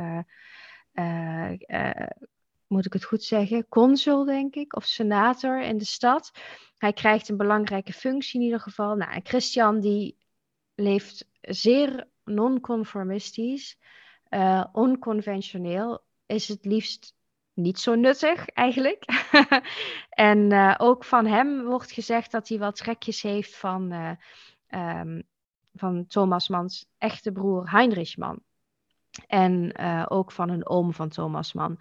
moet 2.68 2.86
ik 2.86 2.92
het 2.92 3.04
goed 3.04 3.22
zeggen, 3.22 3.68
consul, 3.68 4.24
denk 4.24 4.54
ik, 4.54 4.76
of 4.76 4.84
senator 4.84 5.62
in 5.62 5.78
de 5.78 5.84
stad. 5.84 6.30
Hij 6.78 6.92
krijgt 6.92 7.28
een 7.28 7.36
belangrijke 7.36 7.92
functie 7.92 8.38
in 8.40 8.44
ieder 8.44 8.60
geval. 8.60 8.94
Nou, 8.94 9.20
Christian 9.22 9.80
die 9.80 10.16
leeft 10.74 11.28
zeer 11.40 12.08
non-conformistisch, 12.24 13.78
uh, 14.30 14.64
onconventioneel, 14.72 16.04
is 16.26 16.48
het 16.48 16.64
liefst 16.64 17.14
niet 17.52 17.78
zo 17.78 17.94
nuttig 17.94 18.48
eigenlijk. 18.48 19.04
en 20.08 20.52
uh, 20.52 20.74
ook 20.78 21.04
van 21.04 21.26
hem 21.26 21.64
wordt 21.64 21.92
gezegd 21.92 22.30
dat 22.30 22.48
hij 22.48 22.58
wat 22.58 22.76
trekjes 22.76 23.22
heeft 23.22 23.56
van, 23.56 23.92
uh, 23.92 24.10
um, 24.74 25.22
van 25.74 26.06
Thomas 26.06 26.48
Mans 26.48 26.86
echte 26.98 27.32
broer 27.32 27.70
Heinrich 27.70 28.16
Mann. 28.16 28.42
En 29.26 29.78
ook 30.08 30.32
van 30.32 30.50
een 30.50 30.68
oom 30.68 30.92
van 30.92 31.08
Thomas 31.08 31.52
Mann. 31.52 31.78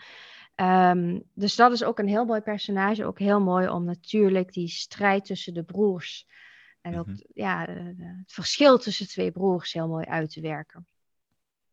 Um, 0.56 1.24
dus 1.34 1.56
dat 1.56 1.72
is 1.72 1.84
ook 1.84 2.00
een 2.00 2.08
heel 2.08 2.26
mooi 2.26 2.42
personage. 2.42 3.06
Ook 3.06 3.20
heel 3.20 3.42
mooi 3.42 3.68
om 3.70 3.84
natuurlijk 3.84 4.54
die 4.54 4.68
strijd 4.68 5.26
tussen 5.26 5.54
de 5.54 5.64
broers. 5.64 6.28
En 6.82 7.00
ook 7.00 7.06
mm 7.06 7.14
-hmm. 7.14 7.26
ja, 7.34 7.66
het 7.98 8.34
verschil 8.34 8.78
tussen 8.78 9.08
twee 9.08 9.32
broers 9.32 9.74
heel 9.74 9.88
mooi 9.88 10.06
uit 10.06 10.32
te 10.32 10.42
werken. 10.42 10.88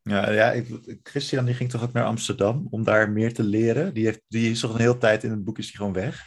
Ja, 0.03 0.31
ja 0.31 0.50
ik, 0.53 0.98
Christian 1.03 1.44
die 1.44 1.55
ging 1.55 1.70
toch 1.70 1.83
ook 1.83 1.92
naar 1.92 2.05
Amsterdam 2.05 2.66
om 2.70 2.85
daar 2.85 3.11
meer 3.11 3.35
te 3.35 3.42
leren. 3.42 3.94
Die, 3.94 4.05
heeft, 4.05 4.20
die 4.29 4.50
is 4.50 4.61
toch 4.61 4.74
een 4.74 4.81
hele 4.81 4.98
tijd 4.98 5.24
in 5.24 5.31
het 5.31 5.44
boek 5.44 5.59
is 5.59 5.66
hij 5.66 5.74
gewoon 5.74 5.92
weg. 5.92 6.27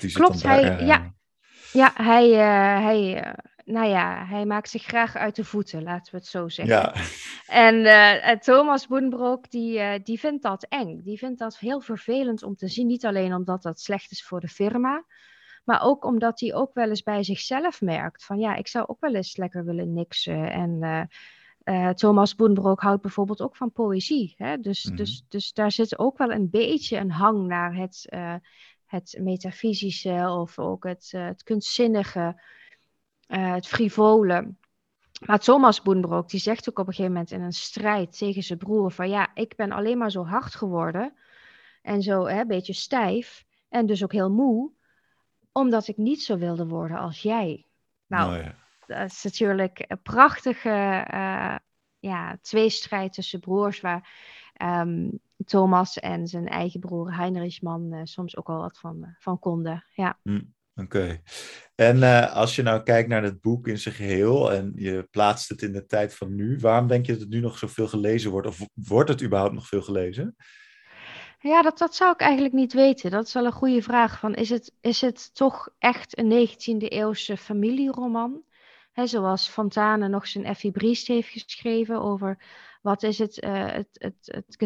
Die 0.00 0.12
Klopt, 0.12 0.42
hij, 0.42 0.62
daar, 0.62 0.80
uh... 0.80 0.86
ja, 0.86 1.14
ja, 1.72 1.92
hij, 1.94 2.30
uh, 2.30 2.84
hij 2.84 3.34
nou 3.64 3.88
ja, 3.88 4.26
hij 4.26 4.46
maakt 4.46 4.68
zich 4.68 4.82
graag 4.82 5.16
uit 5.16 5.36
de 5.36 5.44
voeten, 5.44 5.82
laten 5.82 6.12
we 6.12 6.18
het 6.18 6.26
zo 6.26 6.48
zeggen. 6.48 6.74
Ja. 6.74 6.94
En 7.46 7.74
uh, 7.74 8.38
Thomas 8.38 8.86
Boenbroek, 8.86 9.50
die, 9.50 9.78
uh, 9.78 9.92
die 10.02 10.18
vindt 10.18 10.42
dat 10.42 10.66
eng. 10.68 11.00
Die 11.02 11.18
vindt 11.18 11.38
dat 11.38 11.58
heel 11.58 11.80
vervelend 11.80 12.42
om 12.42 12.56
te 12.56 12.68
zien. 12.68 12.86
Niet 12.86 13.06
alleen 13.06 13.34
omdat 13.34 13.62
dat 13.62 13.80
slecht 13.80 14.10
is 14.10 14.24
voor 14.24 14.40
de 14.40 14.48
firma, 14.48 15.04
maar 15.64 15.82
ook 15.82 16.04
omdat 16.04 16.40
hij 16.40 16.54
ook 16.54 16.74
wel 16.74 16.88
eens 16.88 17.02
bij 17.02 17.22
zichzelf 17.22 17.80
merkt 17.80 18.24
van 18.24 18.38
ja, 18.38 18.54
ik 18.54 18.68
zou 18.68 18.84
ook 18.86 19.00
wel 19.00 19.14
eens 19.14 19.36
lekker 19.36 19.64
willen 19.64 19.92
niksen. 19.92 20.50
En 20.50 21.08
uh, 21.64 21.90
Thomas 21.90 22.34
Boenbroek 22.34 22.80
houdt 22.80 23.02
bijvoorbeeld 23.02 23.42
ook 23.42 23.56
van 23.56 23.72
poëzie. 23.72 24.34
Hè? 24.36 24.58
Dus, 24.58 24.84
mm. 24.84 24.96
dus, 24.96 25.24
dus 25.28 25.52
daar 25.52 25.72
zit 25.72 25.98
ook 25.98 26.18
wel 26.18 26.30
een 26.32 26.50
beetje 26.50 26.96
een 26.96 27.10
hang 27.10 27.46
naar 27.46 27.74
het, 27.74 28.08
het 28.86 29.16
metafysische 29.20 30.28
of 30.40 30.58
ook 30.58 30.84
het, 30.84 31.10
het 31.10 31.42
kunstzinnige 31.42 32.36
uh, 33.28 33.52
het 33.52 33.66
frivole. 33.66 34.54
Maar 35.26 35.38
Thomas 35.38 35.82
Boenbroek, 35.82 36.28
die 36.28 36.40
zegt 36.40 36.68
ook 36.68 36.78
op 36.78 36.86
een 36.86 36.92
gegeven 36.92 37.12
moment 37.12 37.30
in 37.30 37.40
een 37.40 37.52
strijd 37.52 38.18
tegen 38.18 38.42
zijn 38.42 38.58
broer 38.58 38.90
van 38.90 39.08
ja, 39.08 39.30
ik 39.34 39.56
ben 39.56 39.72
alleen 39.72 39.98
maar 39.98 40.10
zo 40.10 40.24
hard 40.24 40.54
geworden 40.54 41.14
en 41.82 42.02
zo 42.02 42.26
een 42.26 42.46
beetje 42.46 42.72
stijf 42.72 43.44
en 43.68 43.86
dus 43.86 44.02
ook 44.02 44.12
heel 44.12 44.30
moe, 44.30 44.72
omdat 45.52 45.88
ik 45.88 45.96
niet 45.96 46.22
zo 46.22 46.38
wilde 46.38 46.66
worden 46.66 46.98
als 46.98 47.22
jij. 47.22 47.66
Nou, 48.06 48.38
oh 48.38 48.44
ja. 48.44 48.54
dat 48.86 49.10
is 49.10 49.22
natuurlijk 49.22 49.84
een 49.88 50.02
prachtige 50.02 51.08
uh, 51.14 51.56
ja, 51.98 52.38
tweestrijd 52.42 53.12
tussen 53.12 53.40
broers 53.40 53.80
waar 53.80 54.08
um, 54.62 55.20
Thomas 55.44 55.98
en 55.98 56.26
zijn 56.26 56.48
eigen 56.48 56.80
broer 56.80 57.16
Heinrich 57.16 57.62
Mann 57.62 57.92
uh, 57.92 58.00
soms 58.04 58.36
ook 58.36 58.48
al 58.48 58.58
wat 58.58 58.78
van, 58.78 59.14
van 59.18 59.38
konden. 59.38 59.84
Ja. 59.94 60.18
Mm. 60.22 60.53
Oké. 60.74 61.20
En 61.74 61.96
uh, 61.96 62.32
als 62.32 62.56
je 62.56 62.62
nou 62.62 62.82
kijkt 62.82 63.08
naar 63.08 63.22
het 63.22 63.40
boek 63.40 63.68
in 63.68 63.78
zijn 63.78 63.94
geheel 63.94 64.52
en 64.52 64.72
je 64.76 65.08
plaatst 65.10 65.48
het 65.48 65.62
in 65.62 65.72
de 65.72 65.86
tijd 65.86 66.14
van 66.14 66.34
nu, 66.34 66.58
waarom 66.58 66.86
denk 66.86 67.06
je 67.06 67.12
dat 67.12 67.20
het 67.20 67.30
nu 67.30 67.40
nog 67.40 67.58
zoveel 67.58 67.88
gelezen 67.88 68.30
wordt? 68.30 68.46
Of 68.46 68.60
wordt 68.74 69.08
het 69.08 69.22
überhaupt 69.22 69.54
nog 69.54 69.66
veel 69.66 69.82
gelezen? 69.82 70.36
Ja, 71.38 71.62
dat, 71.62 71.78
dat 71.78 71.94
zou 71.94 72.12
ik 72.12 72.20
eigenlijk 72.20 72.54
niet 72.54 72.72
weten. 72.72 73.10
Dat 73.10 73.26
is 73.26 73.32
wel 73.32 73.44
een 73.44 73.52
goede 73.52 73.82
vraag. 73.82 74.18
Van, 74.18 74.34
is, 74.34 74.50
het, 74.50 74.72
is 74.80 75.00
het 75.00 75.34
toch 75.34 75.68
echt 75.78 76.18
een 76.18 76.48
19e 76.48 76.88
eeuwse 76.88 77.36
familieroman? 77.36 78.42
He, 78.92 79.06
zoals 79.06 79.48
Fontane 79.48 80.08
nog 80.08 80.26
zijn 80.26 80.44
Effie 80.44 80.70
Briest 80.70 81.06
heeft 81.06 81.28
geschreven 81.28 82.00
over 82.00 82.38
wat 82.82 83.02
is 83.02 83.18
het, 83.18 83.42
uh, 83.44 83.66
het, 83.66 83.88
het, 83.92 84.14
het 84.20 84.56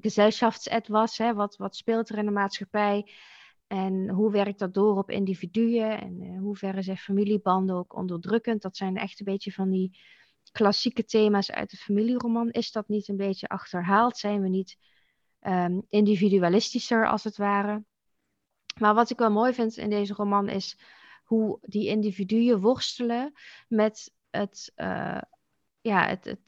gezelschafts 0.00 0.68
Hè? 1.16 1.34
Wat, 1.34 1.56
wat 1.56 1.76
speelt 1.76 2.08
er 2.08 2.18
in 2.18 2.24
de 2.24 2.30
maatschappij? 2.30 3.10
En 3.70 4.08
hoe 4.08 4.30
werkt 4.30 4.58
dat 4.58 4.74
door 4.74 4.96
op 4.96 5.10
individuen? 5.10 6.00
En 6.00 6.22
in 6.22 6.36
hoeverre 6.36 6.82
zijn 6.82 6.96
familiebanden 6.96 7.76
ook 7.76 7.96
onderdrukkend? 7.96 8.62
Dat 8.62 8.76
zijn 8.76 8.96
echt 8.96 9.18
een 9.18 9.24
beetje 9.24 9.52
van 9.52 9.70
die 9.70 9.98
klassieke 10.52 11.04
thema's 11.04 11.50
uit 11.50 11.70
de 11.70 11.76
familieroman. 11.76 12.50
Is 12.50 12.72
dat 12.72 12.88
niet 12.88 13.08
een 13.08 13.16
beetje 13.16 13.48
achterhaald? 13.48 14.16
Zijn 14.16 14.42
we 14.42 14.48
niet 14.48 14.76
um, 15.40 15.82
individualistischer 15.88 17.08
als 17.08 17.24
het 17.24 17.36
ware? 17.36 17.84
Maar 18.78 18.94
wat 18.94 19.10
ik 19.10 19.18
wel 19.18 19.30
mooi 19.30 19.52
vind 19.52 19.76
in 19.76 19.90
deze 19.90 20.14
roman 20.14 20.48
is 20.48 20.78
hoe 21.24 21.58
die 21.62 21.88
individuen 21.88 22.60
worstelen 22.60 23.32
met 23.68 24.12
het, 24.30 24.72
uh, 24.76 25.20
ja, 25.80 26.06
het, 26.06 26.24
het, 26.24 26.40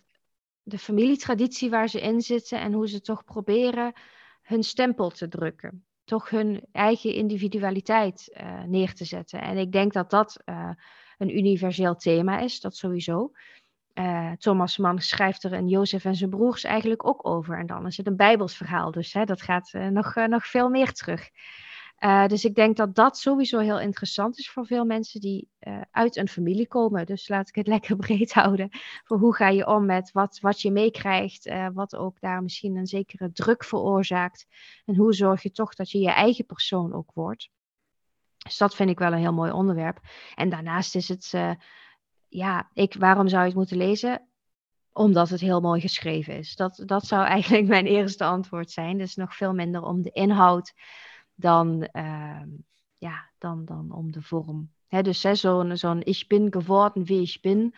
de 0.63 0.79
familietraditie 0.79 1.71
waar 1.71 1.89
ze 1.89 2.01
in 2.01 2.21
zitten 2.21 2.61
en 2.61 2.73
hoe 2.73 2.89
ze 2.89 3.01
toch 3.01 3.25
proberen 3.25 3.93
hun 4.43 4.63
stempel 4.63 5.11
te 5.11 5.29
drukken 5.29 5.87
toch 6.13 6.31
hun 6.31 6.61
eigen 6.73 7.15
individualiteit 7.15 8.39
uh, 8.41 8.63
neer 8.63 8.95
te 8.95 9.05
zetten. 9.05 9.41
En 9.41 9.57
ik 9.57 9.73
denk 9.73 9.93
dat 9.93 10.11
dat 10.11 10.43
uh, 10.45 10.71
een 11.19 11.37
universeel 11.37 11.97
thema 11.97 12.39
is, 12.39 12.61
dat 12.61 12.77
sowieso. 12.77 13.33
Uh, 13.95 14.33
Thomas 14.33 14.79
Mann 14.79 14.99
schrijft 14.99 15.45
er 15.45 15.53
in 15.53 15.69
Jozef 15.69 16.05
en 16.05 16.15
zijn 16.15 16.31
broers 16.31 16.65
eigenlijk 16.65 17.07
ook 17.07 17.27
over. 17.27 17.59
En 17.59 17.67
dan 17.67 17.87
is 17.87 17.97
het 17.97 18.07
een 18.07 18.17
Bijbels 18.17 18.57
verhaal, 18.57 18.91
dus 18.91 19.13
hè, 19.13 19.25
dat 19.25 19.43
gaat 19.43 19.73
nog, 19.73 20.15
nog 20.15 20.47
veel 20.47 20.69
meer 20.69 20.93
terug. 20.93 21.29
Uh, 22.05 22.27
dus 22.27 22.45
ik 22.45 22.55
denk 22.55 22.77
dat 22.77 22.95
dat 22.95 23.19
sowieso 23.19 23.59
heel 23.59 23.81
interessant 23.81 24.39
is 24.39 24.51
voor 24.51 24.67
veel 24.67 24.85
mensen 24.85 25.21
die 25.21 25.49
uh, 25.61 25.81
uit 25.91 26.17
een 26.17 26.29
familie 26.29 26.69
komen. 26.69 27.07
Dus 27.07 27.29
laat 27.29 27.49
ik 27.49 27.55
het 27.55 27.67
lekker 27.77 27.97
breed 27.97 28.33
houden. 28.33 28.69
Voor 29.05 29.19
hoe 29.19 29.35
ga 29.35 29.49
je 29.49 29.67
om 29.67 29.87
met 29.87 30.13
wat, 30.13 30.39
wat 30.41 30.61
je 30.61 30.71
meekrijgt, 30.71 31.47
uh, 31.47 31.69
wat 31.73 31.97
ook 31.97 32.21
daar 32.21 32.43
misschien 32.43 32.77
een 32.77 32.87
zekere 32.87 33.33
druk 33.33 33.65
veroorzaakt. 33.65 34.47
En 34.85 34.97
hoe 34.97 35.15
zorg 35.15 35.43
je 35.43 35.51
toch 35.51 35.75
dat 35.75 35.91
je 35.91 35.99
je 35.99 36.11
eigen 36.11 36.47
persoon 36.47 36.93
ook 36.93 37.11
wordt. 37.15 37.51
Dus 38.37 38.59
dat 38.59 38.75
vind 38.75 38.91
ik 38.91 38.99
wel 38.99 39.13
een 39.13 39.19
heel 39.19 39.33
mooi 39.33 39.53
onderwerp. 39.53 40.01
En 40.35 40.49
daarnaast 40.49 40.95
is 40.95 41.09
het, 41.09 41.33
ja, 42.29 42.71
ik, 42.75 42.95
waarom 42.99 43.29
zou 43.29 43.41
je 43.41 43.49
het 43.49 43.57
moeten 43.57 43.77
lezen? 43.77 44.29
Omdat 44.93 45.29
het 45.29 45.41
heel 45.41 45.61
mooi 45.61 45.81
geschreven 45.81 46.39
is. 46.39 46.57
Dat, 46.57 46.83
dat 46.87 47.07
zou 47.07 47.25
eigenlijk 47.37 47.67
mijn 47.67 47.87
eerste 47.87 48.25
antwoord 48.25 48.71
zijn. 48.71 48.99
Dus 48.99 49.15
nog 49.15 49.37
veel 49.37 49.55
minder 49.55 49.83
om 49.83 50.03
de 50.03 50.11
inhoud 50.11 50.73
dan, 51.43 51.89
uh, 51.93 52.43
ja, 52.99 53.31
dan, 53.39 53.65
dan 53.65 53.93
om 53.93 54.13
de 54.13 54.23
vorm. 54.23 54.71
Hè, 54.87 55.03
dus 55.03 55.21
zo'n 55.21 55.77
zo'n 55.77 56.03
Ich 56.05 56.27
bin 56.27 56.53
geworden 56.53 57.05
wie 57.05 57.23
ich 57.23 57.41
bin, 57.41 57.75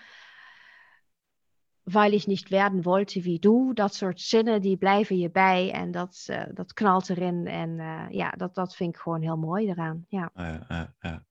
weil 1.83 2.13
ich 2.13 2.27
nicht 2.27 2.51
werden 2.51 2.85
wollte 2.85 3.23
wie 3.23 3.39
du. 3.39 3.73
Dat 3.73 3.95
soort 3.95 4.21
zinnen 4.21 4.61
die 4.61 4.77
blijven 4.77 5.19
je 5.19 5.31
bij 5.31 5.73
en 5.73 5.91
dat, 5.91 6.27
uh, 6.31 6.43
dat 6.55 6.73
knalt 6.73 7.11
erin. 7.11 7.47
En 7.47 7.79
uh, 7.79 8.07
ja, 8.11 8.31
dat, 8.31 8.55
dat 8.55 8.77
vind 8.77 8.95
ik 8.95 9.01
gewoon 9.01 9.23
heel 9.23 9.37
mooi 9.37 9.69
eraan. 9.69 10.05
Ja. 10.09 10.31
ja, 10.35 10.95
ja. 11.01 11.25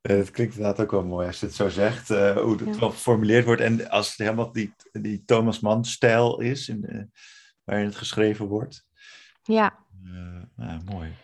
Het 0.00 0.30
klinkt 0.30 0.56
inderdaad 0.56 0.80
ook 0.80 0.90
wel 0.90 1.04
mooi 1.04 1.26
als 1.26 1.40
je 1.40 1.46
het 1.46 1.54
zo 1.54 1.68
zegt, 1.68 2.10
uh, 2.10 2.36
hoe 2.36 2.56
het 2.56 2.74
ja. 2.74 2.80
wel 2.80 2.90
geformuleerd 2.90 3.44
wordt. 3.44 3.60
En 3.60 3.90
als 3.90 4.08
het 4.08 4.18
helemaal 4.18 4.52
die, 4.52 4.74
die 4.92 5.24
Thomas 5.24 5.60
Mann-stijl 5.60 6.40
is, 6.40 6.68
in 6.68 7.10
waarin 7.64 7.86
het 7.86 7.96
geschreven 7.96 8.46
wordt. 8.46 8.86
Ja. 9.42 9.78
Uh, 10.56 10.76
mooi. 10.84 11.14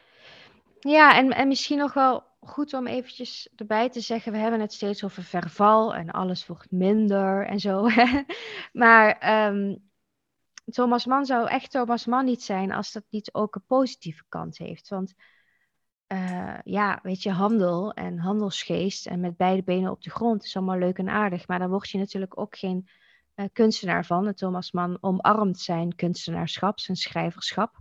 Ja, 0.86 1.16
en, 1.16 1.30
en 1.30 1.48
misschien 1.48 1.78
nog 1.78 1.92
wel 1.92 2.24
goed 2.40 2.74
om 2.74 2.86
eventjes 2.86 3.48
erbij 3.56 3.90
te 3.90 4.00
zeggen, 4.00 4.32
we 4.32 4.38
hebben 4.38 4.60
het 4.60 4.72
steeds 4.72 5.04
over 5.04 5.22
verval 5.22 5.94
en 5.94 6.10
alles 6.10 6.46
wordt 6.46 6.70
minder 6.70 7.46
en 7.46 7.60
zo. 7.60 7.88
maar 8.72 9.46
um, 9.48 9.90
Thomas 10.64 11.06
Mann 11.06 11.24
zou 11.24 11.48
echt 11.48 11.70
Thomas 11.70 12.06
Mann 12.06 12.24
niet 12.24 12.42
zijn 12.42 12.72
als 12.72 12.92
dat 12.92 13.04
niet 13.10 13.34
ook 13.34 13.54
een 13.54 13.64
positieve 13.66 14.24
kant 14.28 14.58
heeft. 14.58 14.88
Want 14.88 15.14
uh, 16.08 16.58
ja, 16.64 16.98
weet 17.02 17.22
je, 17.22 17.30
handel 17.30 17.92
en 17.92 18.18
handelsgeest 18.18 19.06
en 19.06 19.20
met 19.20 19.36
beide 19.36 19.62
benen 19.62 19.90
op 19.90 20.02
de 20.02 20.10
grond 20.10 20.44
is 20.44 20.56
allemaal 20.56 20.78
leuk 20.78 20.98
en 20.98 21.08
aardig. 21.08 21.48
Maar 21.48 21.58
dan 21.58 21.70
word 21.70 21.90
je 21.90 21.98
natuurlijk 21.98 22.38
ook 22.40 22.58
geen 22.58 22.88
uh, 23.34 23.46
kunstenaar 23.52 24.04
van. 24.04 24.26
En 24.26 24.34
Thomas 24.34 24.72
Mann 24.72 24.98
omarmt 25.00 25.60
zijn 25.60 25.94
kunstenaarschap, 25.94 26.80
zijn 26.80 26.96
schrijverschap. 26.96 27.76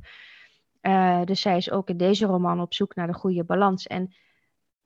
Uh, 0.88 1.24
dus 1.24 1.42
zij 1.42 1.58
is 1.58 1.72
ook 1.72 1.90
in 1.90 1.98
deze 1.98 2.26
roman 2.26 2.62
op 2.62 2.74
zoek 2.74 2.96
naar 2.96 3.08
de 3.08 3.14
goede 3.14 3.44
balans. 3.44 3.88
En 3.88 4.16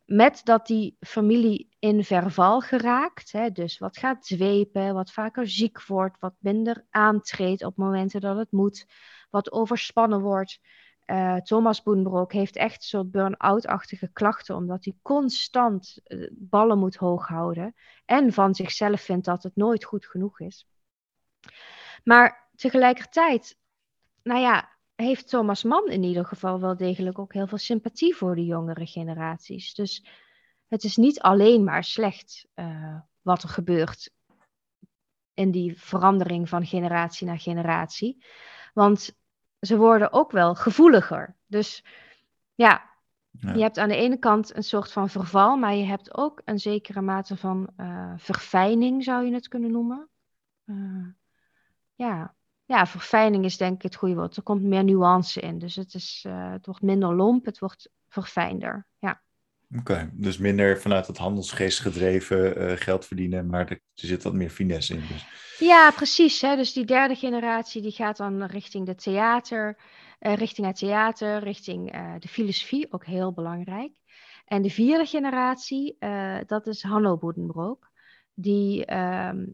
met 0.05 0.41
dat 0.43 0.67
die 0.67 0.97
familie 0.99 1.69
in 1.79 2.03
verval 2.03 2.61
geraakt, 2.61 3.31
hè, 3.31 3.51
dus 3.51 3.77
wat 3.77 3.97
gaat 3.97 4.25
zwepen, 4.25 4.93
wat 4.93 5.11
vaker 5.11 5.47
ziek 5.47 5.85
wordt, 5.85 6.19
wat 6.19 6.33
minder 6.39 6.85
aantreedt 6.89 7.63
op 7.63 7.77
momenten 7.77 8.21
dat 8.21 8.37
het 8.37 8.51
moet, 8.51 8.85
wat 9.29 9.51
overspannen 9.51 10.21
wordt. 10.21 10.59
Uh, 11.05 11.35
Thomas 11.35 11.83
Boenbroek 11.83 12.33
heeft 12.33 12.55
echt 12.55 12.75
een 12.75 12.81
soort 12.81 13.11
burn-out-achtige 13.11 14.09
klachten, 14.13 14.55
omdat 14.55 14.83
hij 14.83 14.95
constant 15.01 15.99
uh, 16.03 16.29
ballen 16.31 16.79
moet 16.79 16.95
hoog 16.95 17.27
houden 17.27 17.75
en 18.05 18.33
van 18.33 18.55
zichzelf 18.55 19.01
vindt 19.01 19.25
dat 19.25 19.43
het 19.43 19.55
nooit 19.55 19.83
goed 19.83 20.05
genoeg 20.05 20.39
is. 20.39 20.67
Maar 22.03 22.49
tegelijkertijd, 22.55 23.57
nou 24.23 24.39
ja, 24.39 24.77
heeft 25.05 25.29
Thomas 25.29 25.63
Mann 25.63 25.91
in 25.91 26.03
ieder 26.03 26.25
geval 26.25 26.59
wel 26.59 26.77
degelijk 26.77 27.19
ook 27.19 27.33
heel 27.33 27.47
veel 27.47 27.57
sympathie 27.57 28.15
voor 28.15 28.35
de 28.35 28.45
jongere 28.45 28.85
generaties. 28.85 29.73
Dus 29.73 30.05
het 30.67 30.83
is 30.83 30.95
niet 30.95 31.19
alleen 31.19 31.63
maar 31.63 31.83
slecht 31.83 32.47
uh, 32.55 32.99
wat 33.21 33.43
er 33.43 33.49
gebeurt 33.49 34.11
in 35.33 35.51
die 35.51 35.79
verandering 35.81 36.49
van 36.49 36.65
generatie 36.65 37.27
naar 37.27 37.39
generatie. 37.39 38.23
Want 38.73 39.17
ze 39.59 39.77
worden 39.77 40.11
ook 40.11 40.31
wel 40.31 40.55
gevoeliger. 40.55 41.35
Dus 41.45 41.85
ja, 42.55 42.89
ja, 43.31 43.53
je 43.53 43.61
hebt 43.61 43.77
aan 43.77 43.89
de 43.89 43.95
ene 43.95 44.17
kant 44.17 44.55
een 44.55 44.63
soort 44.63 44.91
van 44.91 45.09
verval, 45.09 45.57
maar 45.57 45.75
je 45.75 45.85
hebt 45.85 46.17
ook 46.17 46.41
een 46.45 46.59
zekere 46.59 47.01
mate 47.01 47.37
van 47.37 47.69
uh, 47.77 48.13
verfijning, 48.17 49.03
zou 49.03 49.25
je 49.25 49.33
het 49.33 49.47
kunnen 49.47 49.71
noemen. 49.71 50.09
Uh, 50.65 51.07
ja, 51.95 52.35
ja, 52.69 52.87
verfijning 52.87 53.45
is 53.45 53.57
denk 53.57 53.75
ik 53.75 53.81
het 53.81 53.95
goede 53.95 54.15
woord. 54.15 54.35
Er 54.35 54.43
komt 54.43 54.63
meer 54.63 54.83
nuance 54.83 55.39
in. 55.39 55.59
Dus 55.59 55.75
het, 55.75 55.93
is, 55.93 56.25
uh, 56.27 56.51
het 56.51 56.65
wordt 56.65 56.81
minder 56.81 57.15
lomp, 57.15 57.45
het 57.45 57.59
wordt 57.59 57.89
verfijnder. 58.07 58.87
Ja. 58.99 59.21
Oké, 59.77 60.09
dus 60.13 60.37
minder 60.37 60.79
vanuit 60.79 61.07
het 61.07 61.17
handelsgeest 61.17 61.79
gedreven 61.79 62.61
uh, 62.61 62.77
geld 62.77 63.05
verdienen, 63.05 63.47
maar 63.47 63.67
er, 63.67 63.79
zit 63.93 64.23
wat 64.23 64.33
meer 64.33 64.49
finesse 64.49 64.93
in. 64.93 65.03
Dus. 65.07 65.25
Ja, 65.59 65.91
precies. 65.91 66.41
Hè? 66.41 66.55
Dus 66.55 66.73
die 66.73 66.85
derde 66.85 67.15
generatie 67.15 67.81
die 67.81 67.91
gaat 67.91 68.17
dan 68.17 68.43
richting 68.43 68.85
de 68.85 68.95
theater, 68.95 69.77
uh, 70.19 70.33
richting 70.33 70.67
het 70.67 70.77
theater, 70.77 71.43
richting 71.43 71.91
de 72.19 72.27
filosofie, 72.27 72.91
ook 72.91 73.05
heel 73.05 73.33
belangrijk. 73.33 73.91
En 74.45 74.61
de 74.61 74.69
vierde 74.69 75.05
generatie, 75.05 75.97
dat 76.45 76.67
is 76.67 76.83
Hanno 76.83 77.17
Boedenbroek. 77.17 77.91
Die 78.33 78.85
ehm, 78.85 79.45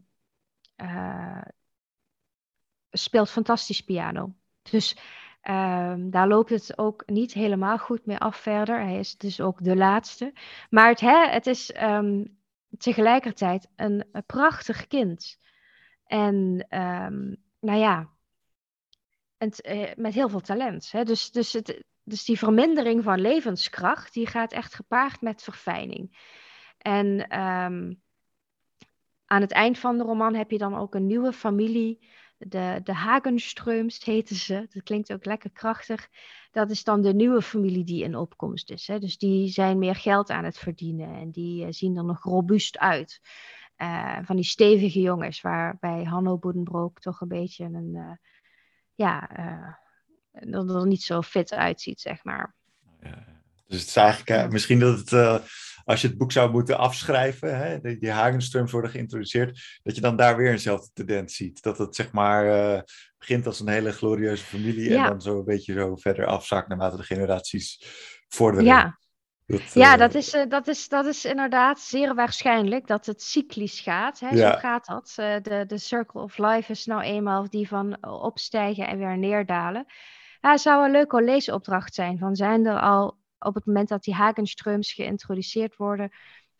speelt 2.98 3.30
fantastisch 3.30 3.80
piano. 3.80 4.34
Dus 4.70 4.96
um, 5.42 6.10
daar 6.10 6.28
loopt 6.28 6.50
het 6.50 6.78
ook 6.78 7.02
niet 7.06 7.32
helemaal 7.32 7.78
goed 7.78 8.06
mee 8.06 8.18
af 8.18 8.36
verder. 8.36 8.80
Hij 8.80 8.98
is 8.98 9.16
dus 9.16 9.40
ook 9.40 9.64
de 9.64 9.76
laatste. 9.76 10.32
Maar 10.70 10.88
het, 10.88 11.00
hè, 11.00 11.28
het 11.28 11.46
is 11.46 11.74
um, 11.82 12.38
tegelijkertijd 12.78 13.68
een, 13.76 14.04
prachtig 14.26 14.86
kind. 14.86 15.38
En 16.04 16.66
um, 16.70 17.36
nou 17.60 17.78
ja, 17.78 18.08
uh, 19.38 19.90
met 19.96 20.14
heel 20.14 20.28
veel 20.28 20.40
talent. 20.40 20.90
Hè? 20.90 21.04
Dus, 21.04 21.30
dus, 21.30 21.52
het, 21.52 21.84
dus 22.02 22.24
die 22.24 22.38
vermindering 22.38 23.04
van 23.04 23.20
levenskracht, 23.20 24.12
die 24.12 24.26
gaat 24.26 24.52
echt 24.52 24.74
gepaard 24.74 25.20
met 25.20 25.42
verfijning. 25.42 26.18
En 26.78 27.30
aan 29.26 29.40
het 29.40 29.52
eind 29.52 29.78
van 29.78 29.98
de 29.98 30.04
roman 30.04 30.34
heb 30.34 30.50
je 30.50 30.58
dan 30.58 30.76
ook 30.76 30.94
een 30.94 31.06
nieuwe 31.06 31.32
familie 31.32 31.98
de, 32.38 32.80
de 32.84 32.94
Hagenströms 32.94 34.04
heten 34.04 34.36
ze. 34.36 34.66
Dat 34.72 34.82
klinkt 34.82 35.12
ook 35.12 35.24
lekker 35.24 35.50
krachtig. 35.50 36.08
Dat 36.50 36.70
is 36.70 36.84
dan 36.84 37.02
de 37.02 37.14
nieuwe 37.14 37.42
familie 37.42 37.84
die 37.84 38.04
in 38.04 38.16
opkomst 38.16 38.70
is. 38.70 38.86
Hè. 38.86 38.98
Dus 38.98 39.18
die 39.18 39.48
zijn 39.48 39.78
meer 39.78 39.94
geld 39.94 40.30
aan 40.30 40.44
het 40.44 40.58
verdienen 40.58 41.14
en 41.14 41.30
die 41.30 41.64
uh, 41.64 41.66
zien 41.70 41.96
er 41.96 42.04
nog 42.04 42.22
robuust 42.22 42.78
uit. 42.78 43.20
Uh, 43.78 44.18
van 44.22 44.36
die 44.36 44.44
stevige 44.44 45.00
jongens, 45.00 45.40
waarbij 45.40 46.02
Hanno 46.04 46.38
Boedenbroek 46.38 47.00
toch 47.00 47.20
een 47.20 47.28
beetje 47.28 47.64
een, 47.64 47.90
uh, 47.94 48.10
ja, 48.94 49.28
dat 50.32 50.70
er 50.70 50.86
niet 50.86 51.02
zo 51.02 51.22
fit 51.22 51.52
uitziet, 51.52 52.00
zeg 52.00 52.24
maar. 52.24 52.54
Ja, 53.00 53.24
dus 53.66 53.80
het 53.80 53.88
is 53.88 53.96
eigenlijk 53.96 54.52
misschien 54.52 54.78
dat 54.78 54.98
het 54.98 55.42
als 55.86 56.00
je 56.00 56.08
het 56.08 56.18
boek 56.18 56.32
zou 56.32 56.50
moeten 56.50 56.78
afschrijven, 56.78 57.58
hè, 57.58 57.80
die, 57.80 57.98
die 57.98 58.10
Hagenströms 58.10 58.72
worden 58.72 58.90
geïntroduceerd, 58.90 59.80
dat 59.82 59.94
je 59.94 60.00
dan 60.00 60.16
daar 60.16 60.36
weer 60.36 60.50
eenzelfde 60.50 60.90
tendens 60.92 61.36
ziet. 61.36 61.62
Dat 61.62 61.78
het 61.78 61.94
zeg 61.94 62.12
maar 62.12 62.46
uh, 62.46 62.80
begint 63.18 63.46
als 63.46 63.60
een 63.60 63.68
hele 63.68 63.92
glorieuze 63.92 64.44
familie 64.44 64.96
en 64.96 65.04
dan 65.08 65.20
zo 65.20 65.38
een 65.38 65.44
beetje 65.44 65.72
zo 65.72 65.96
verder 65.96 66.26
afzakt 66.26 66.68
naarmate 66.68 66.96
de 66.96 67.02
generaties 67.02 67.86
vorderen. 68.28 68.64
Ja. 68.64 68.98
Dat, 69.46 69.72
ja, 69.72 69.92
uh, 69.92 69.98
dat, 69.98 70.14
is, 70.14 70.34
uh, 70.34 70.42
dat, 70.48 70.68
is, 70.68 70.88
dat 70.88 71.06
is 71.06 71.24
inderdaad 71.24 71.80
zeer 71.80 72.14
waarschijnlijk 72.14 72.86
dat 72.86 73.06
het 73.06 73.22
cyclisch 73.22 73.80
gaat. 73.80 74.20
Hè? 74.20 74.28
Ja. 74.28 74.52
Zo 74.52 74.58
gaat 74.58 74.86
dat. 74.86 75.12
de, 75.44 75.64
de 75.66 75.78
circle 75.78 76.20
of 76.20 76.38
life 76.38 76.72
is 76.72 76.86
nou 76.86 77.02
eenmaal 77.02 77.50
die 77.50 77.68
van 77.68 78.06
opstijgen 78.06 78.86
en 78.86 78.98
weer 78.98 79.18
neerdalen. 79.18 79.86
Ja, 80.40 80.50
het 80.50 80.60
zou 80.60 80.84
een 80.84 80.90
leuke 80.90 81.22
leesopdracht 81.22 81.94
zijn. 81.94 82.18
Van 82.18 82.36
zijn 82.36 82.66
er 82.66 82.80
al 82.80 83.18
op 83.38 83.54
het 83.54 83.66
moment 83.66 83.88
dat 83.88 84.04
die 84.04 84.14
Hagenströms 84.14 84.92
geïntroduceerd 84.92 85.76
worden, 85.76 86.10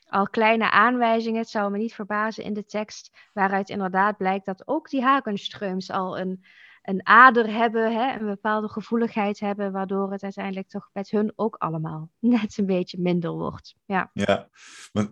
al 0.09 0.29
kleine 0.29 0.71
aanwijzingen, 0.71 1.41
het 1.41 1.49
zou 1.49 1.71
me 1.71 1.79
niet 1.79 1.95
verbazen 1.95 2.45
in 2.45 2.55
de 2.55 2.65
tekst, 2.65 3.11
waaruit 3.33 3.69
inderdaad 3.69 4.17
blijkt 4.17 4.47
dat 4.47 4.69
ook 4.69 4.91
die 4.91 5.03
Hagenströms 5.03 5.91
al 5.91 6.19
een, 6.19 6.45
een 6.83 7.07
ader 7.07 7.53
hebben, 7.53 7.93
hè, 7.93 8.19
een 8.19 8.27
bepaalde 8.27 8.69
gevoeligheid 8.69 9.41
hebben, 9.41 9.73
waardoor 9.73 10.13
het 10.13 10.23
uiteindelijk 10.23 10.69
toch 10.69 10.91
met 10.93 11.11
hun 11.11 11.33
ook 11.37 11.55
allemaal 11.57 12.11
net 12.19 12.59
een 12.59 12.67
beetje 12.67 13.01
minder 13.01 13.31
wordt. 13.31 13.75
Ja, 13.85 14.11
ja, 14.13 14.49
maar, 14.93 15.09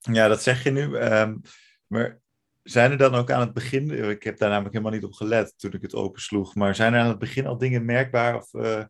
ja 0.00 0.28
dat 0.28 0.42
zeg 0.42 0.62
je 0.62 0.70
nu. 0.70 0.96
Um, 0.96 1.40
maar 1.86 2.20
zijn 2.62 2.90
er 2.90 2.98
dan 2.98 3.14
ook 3.14 3.30
aan 3.30 3.40
het 3.40 3.52
begin, 3.52 4.10
ik 4.10 4.22
heb 4.22 4.38
daar 4.38 4.48
namelijk 4.48 4.74
helemaal 4.74 4.94
niet 4.94 5.04
op 5.04 5.12
gelet 5.12 5.54
toen 5.56 5.72
ik 5.72 5.82
het 5.82 5.94
opensloeg, 5.94 6.54
maar 6.54 6.74
zijn 6.74 6.94
er 6.94 7.00
aan 7.00 7.08
het 7.08 7.18
begin 7.18 7.46
al 7.46 7.58
dingen 7.58 7.84
merkbaar 7.84 8.36
of... 8.36 8.52
Uh, 8.52 8.84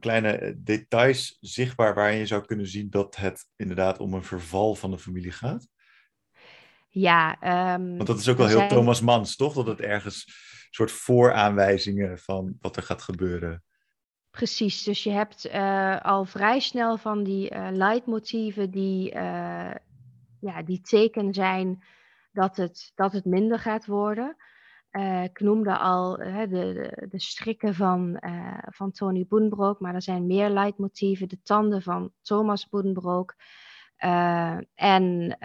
kleine 0.00 0.32
eh, 0.32 0.54
details 0.56 1.36
zichtbaar 1.40 1.94
waarin 1.94 2.18
je 2.18 2.26
zou 2.26 2.44
kunnen 2.44 2.66
zien 2.66 2.90
dat 2.90 3.16
het 3.16 3.46
inderdaad 3.56 3.98
om 3.98 4.14
een 4.14 4.24
verval 4.24 4.74
van 4.74 4.90
de 4.90 4.98
familie 4.98 5.32
gaat? 5.32 5.68
Ja. 6.88 7.36
Um, 7.74 7.96
Want 7.96 8.06
dat 8.06 8.18
is 8.18 8.28
ook 8.28 8.36
wel 8.36 8.46
heel 8.46 8.56
zijn... 8.56 8.68
Thomas 8.68 9.00
Mans, 9.00 9.36
toch? 9.36 9.54
Dat 9.54 9.66
het 9.66 9.80
ergens 9.80 10.24
een 10.26 10.34
soort 10.70 10.92
vooraanwijzingen 10.92 12.18
van 12.18 12.56
wat 12.60 12.76
er 12.76 12.82
gaat 12.82 13.02
gebeuren. 13.02 13.64
Precies, 14.30 14.82
dus 14.82 15.02
je 15.02 15.10
hebt 15.10 15.46
uh, 15.46 16.00
al 16.00 16.24
vrij 16.24 16.60
snel 16.60 16.96
van 16.96 17.22
die 17.22 17.54
uh, 17.54 17.68
leidmotieven 17.72 18.70
die, 18.70 19.14
uh, 19.14 19.74
ja, 20.40 20.62
die 20.64 20.80
teken 20.80 21.34
zijn 21.34 21.84
dat 22.32 22.56
het, 22.56 22.92
dat 22.94 23.12
het 23.12 23.24
minder 23.24 23.58
gaat 23.58 23.86
worden. 23.86 24.36
Uh, 24.92 25.22
ik 25.22 25.40
noemde 25.40 25.78
al 25.78 26.20
uh, 26.20 26.38
de, 26.38 27.06
de, 27.10 27.20
strikken 27.20 27.74
van, 27.74 28.16
uh, 28.20 28.58
van 28.60 28.92
Tony 28.92 29.26
Boenbroek, 29.28 29.80
maar 29.80 29.94
er 29.94 30.02
zijn 30.02 30.26
meer 30.26 30.48
leidmotieven. 30.48 31.28
De 31.28 31.42
tanden 31.42 31.82
van 31.82 32.12
Thomas 32.22 32.68
Boenbroek 32.68 33.34
en 34.74 35.36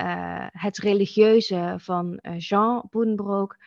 het 0.51 0.77
religieuze 0.77 1.75
van 1.77 2.19
Jean 2.37 2.87
Boenbroek 2.89 3.57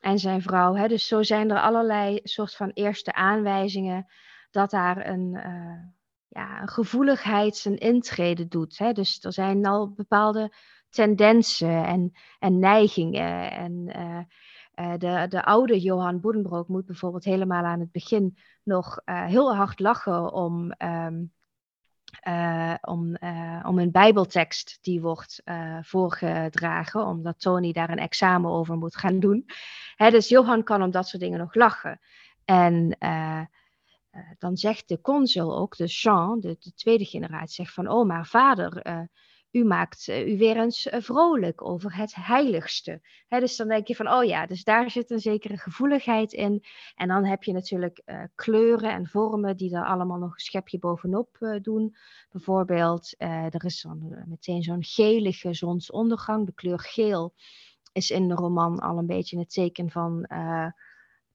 en 0.00 0.18
zijn 0.18 0.42
vrouw. 0.42 0.74
Hè. 0.74 0.88
Dus 0.88 1.06
zo 1.06 1.22
zijn 1.22 1.50
er 1.50 1.60
allerlei 1.60 2.20
soort 2.22 2.54
van 2.54 2.70
eerste 2.70 3.12
aanwijzingen 3.12 4.06
dat 4.50 4.70
daar 4.70 5.06
een, 5.06 5.30
ja, 6.28 6.60
een 6.60 6.68
gevoeligheid 6.68 7.56
zijn 7.56 7.78
intrede 7.78 8.48
doet. 8.48 8.78
Hè. 8.78 8.92
Dus 8.92 9.24
er 9.24 9.32
zijn 9.32 9.66
al 9.66 9.92
bepaalde 9.92 10.52
tendensen 10.90 11.84
en, 11.84 12.12
en 12.38 12.58
neigingen 12.58 13.50
en 13.52 13.90
uh, 14.80 14.92
de, 14.98 15.26
de 15.28 15.44
oude 15.44 15.80
Johan 15.80 16.20
Boedenbroek 16.20 16.68
moet 16.68 16.86
bijvoorbeeld 16.86 17.24
helemaal 17.24 17.64
aan 17.64 17.80
het 17.80 17.92
begin 17.92 18.38
nog 18.62 19.00
uh, 19.04 19.24
heel 19.24 19.54
hard 19.54 19.80
lachen 19.80 20.32
om, 20.32 20.72
um, 20.78 21.32
uh, 22.28 22.74
om, 22.80 23.16
om 23.66 23.78
een 23.78 23.90
bijbeltekst 23.90 24.78
die 24.80 25.00
wordt 25.00 25.42
voorgedragen, 25.80 27.06
omdat 27.06 27.40
Tony 27.40 27.72
daar 27.72 27.90
een 27.90 27.98
examen 27.98 28.50
over 28.50 28.76
moet 28.76 28.96
gaan 28.96 29.20
doen. 29.26 29.46
Hè, 29.96 30.10
dus 30.10 30.28
Johan 30.28 30.62
kan 30.62 30.82
om 30.82 30.90
dat 30.90 31.08
soort 31.08 31.22
dingen 31.22 31.38
nog 31.38 31.54
lachen. 31.54 32.00
En 32.44 32.96
dan 34.38 34.56
zegt 34.56 34.88
de 34.88 35.00
consul 35.00 35.56
ook, 35.58 35.76
de 35.76 35.86
Jean, 35.86 36.40
de, 36.40 36.56
de, 36.58 36.74
tweede 36.74 37.04
generatie, 37.04 37.54
zegt 37.54 37.74
van, 37.74 37.88
oh 37.88 38.06
maar 38.06 38.26
vader 38.26 38.82
u 39.50 39.64
maakt 39.64 40.08
uh, 40.08 40.28
u 40.28 40.38
weer 40.38 40.56
eens 40.56 40.86
uh, 40.86 41.00
vrolijk 41.00 41.64
over 41.64 41.96
het 41.96 42.14
heiligste. 42.14 43.00
dus 43.28 43.56
dan 43.56 43.68
denk 43.68 43.86
je 43.86 43.94
van, 43.94 44.12
oh 44.12 44.24
ja, 44.24 44.46
dus 44.46 44.64
daar 44.64 44.90
zit 44.90 45.10
een 45.10 45.20
zekere 45.20 45.56
gevoeligheid 45.56 46.32
in. 46.32 46.64
En 46.94 47.08
dan 47.08 47.24
heb 47.24 47.42
je 47.42 47.52
natuurlijk 47.52 48.02
uh, 48.06 48.22
kleuren 48.34 48.90
en 48.90 49.06
vormen 49.06 49.56
die 49.56 49.76
er 49.76 49.84
allemaal 49.84 50.18
nog 50.18 50.32
een 50.32 50.38
schepje 50.38 50.78
bovenop 50.78 51.58
doen. 51.62 51.96
Bijvoorbeeld, 52.30 53.14
er 53.18 53.64
is 53.64 53.82
dan 53.82 54.24
meteen 54.26 54.62
zo'n 54.62 54.84
gelige 54.84 55.54
zonsondergang. 55.54 56.46
De 56.46 56.54
kleur 56.54 56.80
geel 56.80 57.34
is 57.92 58.10
in 58.10 58.28
de 58.28 58.34
roman 58.34 58.78
al 58.78 58.98
een 58.98 59.06
beetje 59.06 59.38
het 59.38 59.52
teken 59.52 59.90
van 59.90 60.26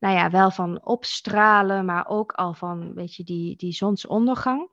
nou 0.04 0.16
ja, 0.16 0.30
wel 0.30 0.52
van 0.52 0.86
opstralen, 0.86 1.86
maar 1.86 2.08
ook 2.08 2.32
al 2.32 2.54
van, 2.54 2.94
weet 2.94 3.16
je, 3.16 3.24
die, 3.24 3.56
die 3.56 3.72
zonsondergang. 3.72 4.70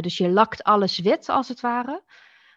Dus 0.00 0.16
je 0.16 0.28
lakt 0.30 0.62
alles 0.62 0.98
wit, 0.98 1.28
als 1.28 1.48
het 1.48 1.60
ware. 1.60 2.02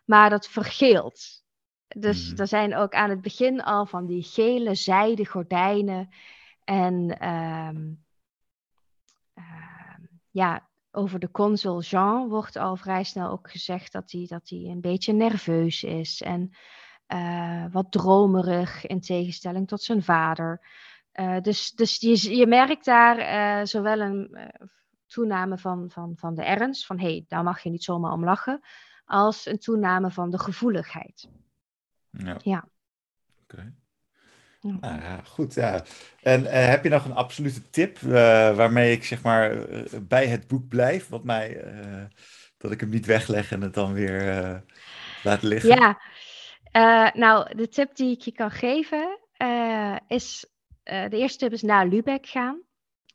Maar 0.05 0.29
dat 0.29 0.47
vergeelt. 0.47 1.43
Dus 1.87 2.31
Mhm. 2.31 2.41
er 2.41 2.47
zijn 2.47 2.75
ook 2.75 2.93
aan 2.93 3.09
het 3.09 3.21
begin 3.21 3.63
al 3.63 3.85
van 3.85 4.05
die 4.05 4.23
gele 4.23 4.75
zijden 4.75 5.25
gordijnen. 5.25 6.09
En 6.63 7.19
ehm, 7.19 7.91
ehm, 9.33 10.01
ja, 10.31 10.67
over 10.91 11.19
de 11.19 11.31
consul 11.31 11.81
Jean 11.81 12.27
wordt 12.29 12.55
al 12.55 12.75
vrij 12.75 13.03
snel 13.03 13.29
ook 13.29 13.51
gezegd 13.51 13.91
dat 13.91 14.11
hij, 14.11 14.25
dat 14.27 14.49
hij 14.49 14.59
een 14.59 14.81
beetje 14.81 15.13
nerveus 15.13 15.83
is. 15.83 16.21
En 16.21 16.51
eh, 17.05 17.65
wat 17.71 17.91
dromerig 17.91 18.85
in 18.85 18.99
tegenstelling 19.01 19.67
tot 19.67 19.81
zijn 19.81 20.03
vader. 20.03 20.61
Eh, 21.11 21.39
dus 21.41 21.71
dus 21.71 21.97
je, 21.99 22.35
je 22.35 22.47
merkt 22.47 22.85
daar 22.85 23.17
eh, 23.17 23.65
zowel 23.65 23.99
een 23.99 24.33
eh, 24.33 24.67
toename 25.09 25.57
van, 25.57 25.89
van, 25.89 26.13
van 26.17 26.35
de 26.35 26.43
ernst, 26.43 26.85
van 26.85 26.99
hé, 26.99 27.07
hey, 27.07 27.25
daar 27.27 27.43
mag 27.43 27.61
je 27.63 27.69
niet 27.69 27.83
zomaar 27.83 28.11
om 28.11 28.23
lachen, 28.23 28.61
als 29.05 29.45
een 29.45 29.59
toename 29.59 30.11
van 30.11 30.29
de 30.29 30.39
gevoeligheid. 30.39 31.29
Ja. 32.11 32.37
Ja. 32.43 32.67
Oké. 33.43 33.73
Ja. 34.61 34.77
Nou 34.79 35.01
ja, 35.01 35.21
goed. 35.25 35.53
Ja. 35.53 35.83
En 36.21 36.45
eh, 36.45 36.67
heb 36.67 36.83
je 36.83 36.89
nog 36.89 37.05
een 37.05 37.15
absolute 37.15 37.69
tip 37.69 37.97
eh, 37.97 38.11
waarmee 38.55 38.91
ik 38.91 39.03
zeg 39.03 39.21
maar 39.21 39.51
eh, 39.51 39.83
bij 40.01 40.27
het 40.27 40.47
boek 40.47 40.67
blijf, 40.67 41.07
wat 41.07 41.23
mij 41.23 41.63
dat 42.57 42.71
ik 42.71 42.79
hem 42.79 42.89
niet 42.89 43.05
wegleg 43.05 43.51
en 43.51 43.61
het 43.61 43.73
dan 43.73 43.93
weer 43.93 44.63
laat 45.23 45.41
liggen? 45.41 45.69
Ja, 45.69 45.99
nou, 47.13 47.55
de 47.55 47.67
tip 47.69 47.95
die 47.95 48.11
ik 48.11 48.21
je 48.21 48.31
kan 48.31 48.51
geven 48.51 49.19
is: 50.07 50.45
de 50.83 51.09
eerste 51.09 51.37
tip 51.37 51.51
is 51.51 51.61
naar 51.61 51.87
Lübeck 51.87 52.25
gaan 52.25 52.61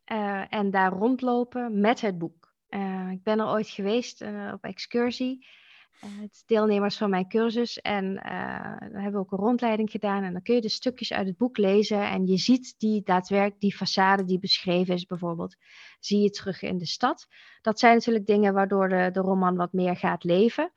eh, 0.04 0.52
en 0.52 0.70
daar 0.70 0.92
rondlopen 0.92 1.80
met 1.80 2.00
het 2.00 2.18
boek. 2.18 2.54
Eh, 2.68 3.10
ik 3.10 3.22
ben 3.22 3.38
er 3.38 3.46
ooit 3.46 3.68
geweest 3.68 4.20
eh, 4.20 4.50
op 4.54 4.62
excursie. 4.62 5.46
het 5.94 6.42
deelnemers 6.46 6.96
van 6.96 7.10
mijn 7.10 7.28
cursus 7.28 7.80
en 7.80 8.14
daar 8.14 8.78
hebben 8.80 9.12
we 9.12 9.18
ook 9.18 9.32
een 9.32 9.38
rondleiding 9.38 9.90
gedaan. 9.90 10.22
En 10.22 10.32
dan 10.32 10.42
kun 10.42 10.54
je 10.54 10.60
de 10.60 10.68
stukjes 10.68 11.12
uit 11.12 11.26
het 11.26 11.36
boek 11.36 11.56
lezen 11.56 12.10
en 12.10 12.26
je 12.26 12.36
ziet 12.36 12.74
die 12.78 13.02
daadwerkelijk, 13.02 13.60
die 13.60 13.74
façade 13.74 14.24
die 14.24 14.38
beschreven 14.38 14.94
is 14.94 15.06
bijvoorbeeld, 15.06 15.56
zie 16.00 16.20
je 16.20 16.30
terug 16.30 16.62
in 16.62 16.78
de 16.78 16.86
stad. 16.86 17.26
Dat 17.62 17.78
zijn 17.78 17.94
natuurlijk 17.94 18.26
dingen 18.26 18.54
waardoor 18.54 18.88
de, 18.88 19.10
de 19.12 19.20
roman 19.20 19.56
wat 19.56 19.72
meer 19.72 19.96
gaat 19.96 20.24
leven. 20.24 20.72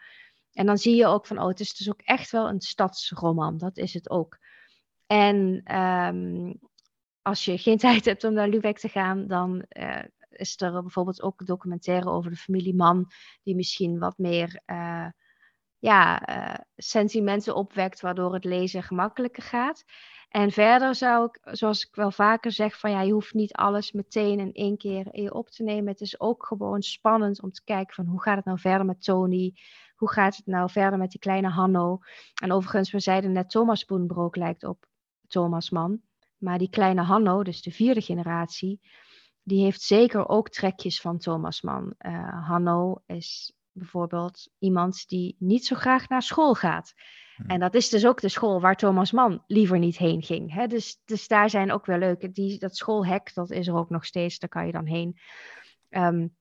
En 0.57 0.65
dan 0.65 0.77
zie 0.77 0.95
je 0.95 1.05
ook 1.05 1.27
van, 1.27 1.39
oh, 1.39 1.47
het 1.47 1.59
is 1.59 1.73
dus 1.73 1.89
ook 1.89 2.01
echt 2.01 2.31
wel 2.31 2.47
een 2.47 2.61
stadsroman. 2.61 3.57
Dat 3.57 3.77
is 3.77 3.93
het 3.93 4.09
ook. 4.09 4.37
En 5.07 5.61
ehm, 5.63 6.53
als 7.27 7.45
je 7.45 7.57
geen 7.57 7.77
tijd 7.87 8.05
hebt 8.05 8.23
om 8.23 8.33
naar 8.33 8.49
Lübeck 8.49 8.77
te 8.77 8.89
gaan, 8.89 9.27
dan 9.27 9.61
eh, 9.69 10.03
is 10.29 10.61
er 10.61 10.81
bijvoorbeeld 10.81 11.21
ook 11.21 11.45
documentaire 11.45 12.09
over 12.09 12.31
de 12.31 12.37
familie 12.37 12.75
Mann, 12.75 13.07
die 13.43 13.55
misschien 13.55 13.99
wat 13.99 14.17
meer 14.17 14.61
eh, 14.65 15.07
ja, 15.77 16.21
eh, 16.21 16.63
sentimenten 16.75 17.55
opwekt, 17.55 18.01
waardoor 18.01 18.33
het 18.33 18.43
lezen 18.43 18.83
gemakkelijker 18.83 19.43
gaat. 19.43 19.83
En 20.29 20.51
verder 20.51 20.95
zou 20.95 21.25
ik, 21.25 21.39
zoals 21.55 21.85
ik 21.85 21.95
wel 21.95 22.11
vaker 22.11 22.51
zeg, 22.51 22.79
van 22.79 22.91
ja, 22.91 23.01
je 23.01 23.13
hoeft 23.13 23.33
niet 23.33 23.53
alles 23.53 23.91
meteen 23.91 24.39
in 24.39 24.53
één 24.53 24.77
keer 24.77 25.07
in 25.11 25.23
je 25.23 25.33
op 25.33 25.49
te 25.49 25.63
nemen. 25.63 25.91
Het 25.91 26.01
is 26.01 26.19
ook 26.19 26.45
gewoon 26.45 26.81
spannend 26.81 27.41
om 27.41 27.51
te 27.51 27.63
kijken 27.63 27.95
van 27.95 28.05
hoe 28.05 28.21
gaat 28.21 28.35
het 28.35 28.45
nou 28.45 28.59
verder 28.59 28.85
met 28.85 29.03
Tony? 29.03 29.53
Hoe 29.95 30.11
gaat 30.11 30.35
het 30.35 30.45
nou 30.45 30.69
verder 30.69 30.99
met 30.99 31.11
die 31.11 31.19
kleine 31.19 31.49
Hanno? 31.49 31.99
En 32.41 32.51
overigens, 32.51 32.91
we 32.91 32.99
zeiden 32.99 33.31
net, 33.31 33.49
Thomas 33.49 33.85
Boenbroek 33.85 34.35
lijkt 34.35 34.63
op 34.63 34.85
Thomas 35.27 35.69
Mann. 35.69 36.07
Maar 36.38 36.58
die 36.58 36.69
kleine 36.69 37.02
Hanno, 37.02 37.43
dus 37.43 37.62
de 37.62 37.71
vierde 37.71 38.02
generatie, 38.02 38.80
die 39.43 39.63
heeft 39.63 39.82
zeker 39.82 40.28
ook 40.30 40.50
trekjes 40.50 41.02
van 41.02 41.17
Thomas 41.17 41.62
Mann. 41.62 41.93
Uh, 42.00 42.47
Hanno 42.47 43.02
is 43.06 43.54
bijvoorbeeld 43.71 44.50
iemand 44.60 45.08
die 45.08 45.36
niet 45.39 45.65
zo 45.65 45.76
graag 45.76 46.10
naar 46.10 46.21
school 46.21 46.54
gaat. 46.54 46.93
Hmm. 47.36 47.45
En 47.45 47.60
dat 47.60 47.73
is 47.73 47.89
dus 47.89 48.06
ook 48.06 48.21
de 48.21 48.30
school 48.30 48.62
waar 48.62 48.76
Thomas 48.76 49.12
Mann 49.12 49.43
liever 49.47 49.80
niet 49.80 49.97
heen 49.97 50.23
ging. 50.23 50.54
Hè? 50.54 50.67
Dus, 50.67 51.02
dus 51.06 51.28
daar 51.28 51.50
zijn 51.50 51.71
ook 51.71 51.86
wel 51.86 51.97
leuke. 51.97 52.32
Die, 52.32 52.60
dat 52.60 52.76
schoolhek, 52.76 53.34
dat 53.34 53.52
is 53.52 53.67
er 53.67 53.76
ook 53.76 53.89
nog 53.89 54.06
steeds, 54.06 54.39
daar 54.39 54.50
kan 54.50 54.65
je 54.65 54.71
dan 54.71 54.86
heen. 54.86 55.19
Um, 55.89 56.36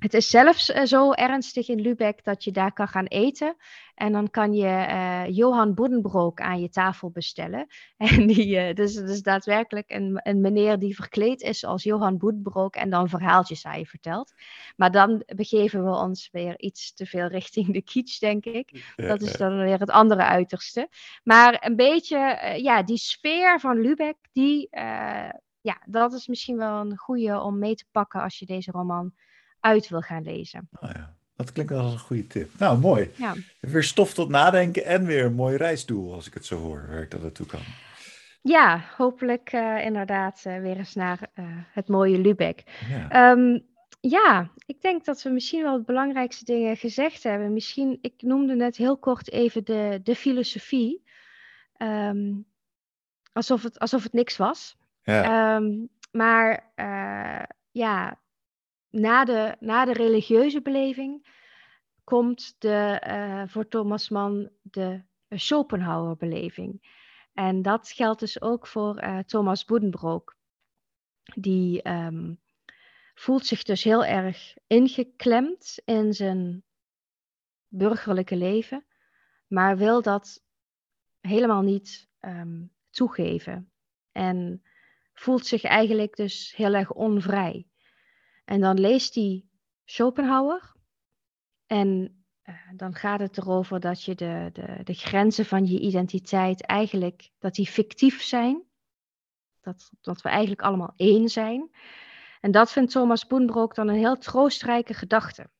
het 0.00 0.14
is 0.14 0.30
zelfs 0.30 0.70
uh, 0.70 0.84
zo 0.84 1.12
ernstig 1.12 1.68
in 1.68 1.80
Lübeck 1.80 2.24
dat 2.24 2.44
je 2.44 2.50
daar 2.50 2.72
kan 2.72 2.88
gaan 2.88 3.06
eten. 3.06 3.56
En 3.94 4.12
dan 4.12 4.30
kan 4.30 4.52
je 4.52 4.66
uh, 4.66 5.22
Johan 5.28 5.74
Boedenbroek 5.74 6.40
aan 6.40 6.60
je 6.60 6.68
tafel 6.68 7.10
bestellen. 7.10 7.66
En 7.96 8.26
die, 8.26 8.68
uh, 8.68 8.74
dus, 8.74 8.94
dus 8.94 9.22
daadwerkelijk 9.22 9.90
een, 9.90 10.20
een 10.22 10.40
meneer 10.40 10.78
die 10.78 10.94
verkleed 10.94 11.40
is 11.40 11.64
als 11.64 11.82
Johan 11.82 12.18
Boedenbroek 12.18 12.76
en 12.76 12.90
dan 12.90 13.08
verhaaltjes 13.08 13.66
aan 13.66 13.78
je 13.78 13.86
vertelt. 13.86 14.32
Maar 14.76 14.90
dan 14.90 15.22
begeven 15.36 15.84
we 15.84 15.90
ons 15.90 16.28
weer 16.32 16.58
iets 16.58 16.94
te 16.94 17.06
veel 17.06 17.26
richting 17.26 17.72
de 17.72 17.82
kitsch, 17.82 18.18
denk 18.18 18.44
ik. 18.44 18.94
Dat 18.96 19.20
is 19.20 19.32
dan 19.32 19.58
weer 19.58 19.78
het 19.78 19.90
andere 19.90 20.22
uiterste. 20.22 20.88
Maar 21.24 21.66
een 21.66 21.76
beetje, 21.76 22.18
eh, 22.18 22.62
ja, 22.62 22.82
die 22.82 22.98
sfeer 22.98 23.60
van 23.60 23.80
Lübeck, 23.80 24.16
die, 24.32 24.68
eh, 24.70 25.30
ja, 25.60 25.82
dat 25.86 26.12
is 26.12 26.26
misschien 26.26 26.56
wel 26.56 26.80
een 26.80 26.96
goede 26.96 27.40
om 27.40 27.58
mee 27.58 27.74
te 27.74 27.84
pakken 27.90 28.22
als 28.22 28.38
je 28.38 28.46
deze 28.46 28.70
roman 28.70 29.12
uit 29.60 29.88
wil 29.88 30.00
gaan 30.00 30.22
lezen. 30.22 30.68
Oh 30.80 30.90
ja, 30.92 31.14
dat 31.36 31.52
klinkt 31.52 31.72
wel 31.72 31.82
als 31.82 31.92
een 31.92 31.98
goede 31.98 32.26
tip. 32.26 32.50
Nou, 32.58 32.78
mooi. 32.78 33.10
Ja. 33.16 33.34
Weer 33.60 33.84
stof 33.84 34.14
tot 34.14 34.28
nadenken 34.28 34.84
en 34.84 35.04
weer 35.04 35.24
een 35.24 35.34
mooi 35.34 35.56
reisdoel, 35.56 36.14
als 36.14 36.26
ik 36.26 36.34
het 36.34 36.46
zo 36.46 36.58
hoor, 36.58 36.86
waar 36.88 37.02
ik 37.02 37.10
dat 37.10 37.22
naartoe 37.22 37.46
kan. 37.46 37.60
Ja, 38.42 38.84
hopelijk 38.96 39.52
uh, 39.52 39.84
inderdaad 39.84 40.44
uh, 40.46 40.60
weer 40.60 40.76
eens 40.76 40.94
naar 40.94 41.30
uh, 41.34 41.44
het 41.72 41.88
mooie 41.88 42.18
Lübeck. 42.18 42.62
Ja. 42.88 43.30
Um, 43.30 43.68
ja, 44.00 44.50
ik 44.66 44.80
denk 44.80 45.04
dat 45.04 45.22
we 45.22 45.30
misschien 45.30 45.62
wel 45.62 45.76
de 45.76 45.84
belangrijkste 45.84 46.44
dingen 46.44 46.76
gezegd 46.76 47.22
hebben. 47.22 47.52
Misschien, 47.52 47.98
ik 48.00 48.22
noemde 48.22 48.54
net 48.54 48.76
heel 48.76 48.98
kort 48.98 49.32
even 49.32 49.64
de, 49.64 50.00
de 50.02 50.14
filosofie. 50.14 51.04
Um, 51.78 52.46
alsof, 53.32 53.62
het, 53.62 53.78
alsof 53.78 54.02
het 54.02 54.12
niks 54.12 54.36
was. 54.36 54.76
Ja. 55.02 55.56
Um, 55.56 55.88
maar 56.10 56.72
ja, 57.70 58.18
na 58.90 59.24
de, 59.24 59.56
na 59.60 59.84
de 59.84 59.92
religieuze 59.92 60.62
beleving 60.62 61.38
komt 62.04 62.54
de, 62.58 63.02
uh, 63.06 63.42
voor 63.46 63.68
Thomas 63.68 64.08
Mann 64.08 64.50
de 64.62 65.02
Schopenhauer-beleving. 65.28 66.98
En 67.32 67.62
dat 67.62 67.90
geldt 67.90 68.20
dus 68.20 68.40
ook 68.40 68.66
voor 68.66 69.02
uh, 69.02 69.18
Thomas 69.18 69.64
Boedenbroek. 69.64 70.36
Die 71.34 71.88
um, 71.88 72.40
voelt 73.14 73.46
zich 73.46 73.62
dus 73.62 73.84
heel 73.84 74.04
erg 74.04 74.56
ingeklemd 74.66 75.78
in 75.84 76.12
zijn 76.14 76.62
burgerlijke 77.68 78.36
leven, 78.36 78.86
maar 79.46 79.76
wil 79.76 80.02
dat 80.02 80.42
helemaal 81.20 81.62
niet 81.62 82.08
um, 82.20 82.72
toegeven. 82.90 83.72
En 84.12 84.62
voelt 85.12 85.46
zich 85.46 85.64
eigenlijk 85.64 86.16
dus 86.16 86.56
heel 86.56 86.74
erg 86.74 86.92
onvrij. 86.92 87.69
En 88.50 88.60
dan 88.60 88.80
leest 88.80 89.14
hij 89.14 89.44
Schopenhauer. 89.84 90.74
En 91.66 91.88
uh, 92.44 92.54
dan 92.76 92.94
gaat 92.94 93.20
het 93.20 93.38
erover 93.38 93.80
dat 93.80 94.04
je 94.04 94.14
de, 94.14 94.50
de, 94.52 94.80
de 94.84 94.94
grenzen 94.94 95.44
van 95.44 95.66
je 95.66 95.80
identiteit 95.80 96.66
eigenlijk, 96.66 97.30
dat 97.38 97.54
die 97.54 97.66
fictief 97.66 98.22
zijn. 98.22 98.62
Dat, 99.60 99.90
dat 100.00 100.22
we 100.22 100.28
eigenlijk 100.28 100.62
allemaal 100.62 100.92
één 100.96 101.28
zijn. 101.28 101.70
En 102.40 102.50
dat 102.50 102.72
vindt 102.72 102.92
Thomas 102.92 103.26
Boenbroek 103.26 103.74
dan 103.74 103.88
een 103.88 103.94
heel 103.94 104.18
troostrijke 104.18 104.94
gedachte. 104.94 105.50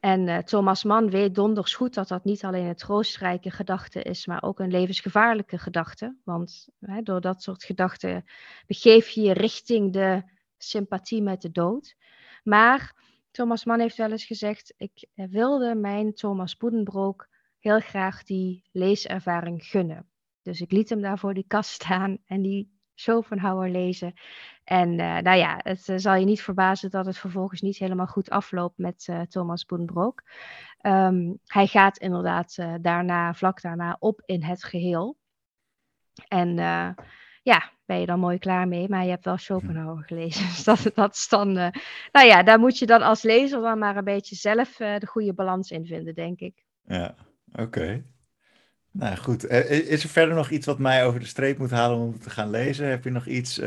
En 0.00 0.26
uh, 0.26 0.38
Thomas 0.38 0.84
Mann 0.84 1.10
weet 1.10 1.34
donders 1.34 1.74
goed 1.74 1.94
dat 1.94 2.08
dat 2.08 2.24
niet 2.24 2.44
alleen 2.44 2.66
een 2.66 2.76
troostrijke 2.76 3.50
gedachte 3.50 4.02
is, 4.02 4.26
maar 4.26 4.42
ook 4.42 4.60
een 4.60 4.70
levensgevaarlijke 4.70 5.58
gedachte. 5.58 6.16
Want 6.24 6.68
hè, 6.80 7.02
door 7.02 7.20
dat 7.20 7.42
soort 7.42 7.64
gedachten 7.64 8.24
begeef 8.66 9.08
je 9.08 9.20
je 9.20 9.32
richting 9.32 9.92
de 9.92 10.34
sympathie 10.58 11.22
met 11.22 11.42
de 11.42 11.50
dood. 11.50 11.96
Maar 12.42 12.94
Thomas 13.30 13.64
Mann 13.64 13.80
heeft 13.80 13.96
wel 13.96 14.10
eens 14.10 14.24
gezegd: 14.24 14.74
Ik 14.76 15.08
wilde 15.14 15.74
mijn 15.74 16.14
Thomas 16.14 16.56
Boedenbroek 16.56 17.28
heel 17.58 17.80
graag 17.80 18.22
die 18.22 18.68
leeservaring 18.72 19.64
gunnen. 19.64 20.08
Dus 20.42 20.60
ik 20.60 20.72
liet 20.72 20.88
hem 20.88 21.00
daar 21.00 21.18
voor 21.18 21.34
die 21.34 21.44
kast 21.46 21.70
staan 21.70 22.18
en 22.26 22.42
die 22.42 22.74
Schopenhauer 22.94 23.68
lezen. 23.68 24.14
En 24.64 24.90
uh, 24.90 25.18
nou 25.18 25.36
ja, 25.36 25.60
het 25.62 25.88
uh, 25.88 25.96
zal 25.96 26.14
je 26.14 26.24
niet 26.24 26.42
verbazen 26.42 26.90
dat 26.90 27.06
het 27.06 27.18
vervolgens 27.18 27.60
niet 27.60 27.76
helemaal 27.76 28.06
goed 28.06 28.30
afloopt 28.30 28.78
met 28.78 29.06
uh, 29.10 29.20
Thomas 29.20 29.64
Boedenbroek. 29.64 30.22
Um, 30.82 31.38
hij 31.46 31.66
gaat 31.66 31.98
inderdaad 31.98 32.56
daarna, 32.80 33.34
vlak 33.34 33.60
daarna, 33.60 33.96
op 33.98 34.22
in 34.24 34.42
het 34.42 34.64
geheel. 34.64 35.16
En 36.28 36.58
ja, 37.46 37.70
ben 37.84 38.00
je 38.00 38.06
dan 38.06 38.18
mooi 38.18 38.38
klaar 38.38 38.68
mee. 38.68 38.88
Maar 38.88 39.04
je 39.04 39.10
hebt 39.10 39.24
wel 39.24 39.36
Schopenhauer 39.36 40.02
gelezen. 40.06 40.46
Dus 40.54 40.64
dat, 40.64 40.90
dat 40.94 41.14
is 41.14 41.28
dan. 41.28 41.48
Uh, 41.48 41.68
nou 42.12 42.26
ja, 42.26 42.42
daar 42.42 42.58
moet 42.58 42.78
je 42.78 42.86
dan 42.86 43.02
als 43.02 43.22
lezer 43.22 43.60
dan 43.60 43.78
maar 43.78 43.96
een 43.96 44.04
beetje 44.04 44.34
zelf 44.34 44.80
uh, 44.80 44.98
de 44.98 45.06
goede 45.06 45.32
balans 45.32 45.70
in 45.70 45.86
vinden, 45.86 46.14
denk 46.14 46.40
ik. 46.40 46.64
Ja, 46.86 47.14
oké. 47.52 47.62
Okay. 47.62 48.04
Nou 48.90 49.16
goed. 49.16 49.48
Is 49.48 50.02
er 50.02 50.08
verder 50.08 50.34
nog 50.34 50.50
iets 50.50 50.66
wat 50.66 50.78
mij 50.78 51.06
over 51.06 51.20
de 51.20 51.26
streep 51.26 51.58
moet 51.58 51.70
halen 51.70 51.98
om 51.98 52.18
te 52.18 52.30
gaan 52.30 52.50
lezen? 52.50 52.88
Heb 52.88 53.04
je 53.04 53.10
nog 53.10 53.26
iets 53.26 53.62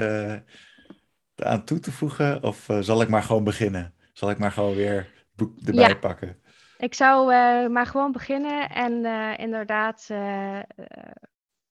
aan 1.36 1.64
toe 1.64 1.80
te 1.80 1.92
voegen? 1.92 2.44
Of 2.44 2.68
zal 2.80 3.02
ik 3.02 3.10
maar 3.10 3.24
gewoon 3.24 3.44
beginnen? 3.44 3.94
Zal 4.14 4.30
ik 4.30 4.38
maar 4.38 4.52
gewoon 4.52 4.76
weer 4.76 5.26
boek 5.36 5.60
erbij 5.66 6.00
pakken. 6.00 6.38
Ik 6.78 6.94
zou 6.94 7.28
maar 7.70 7.86
gewoon 7.86 8.12
beginnen 8.12 8.70
en 8.70 9.06
inderdaad 9.38 10.10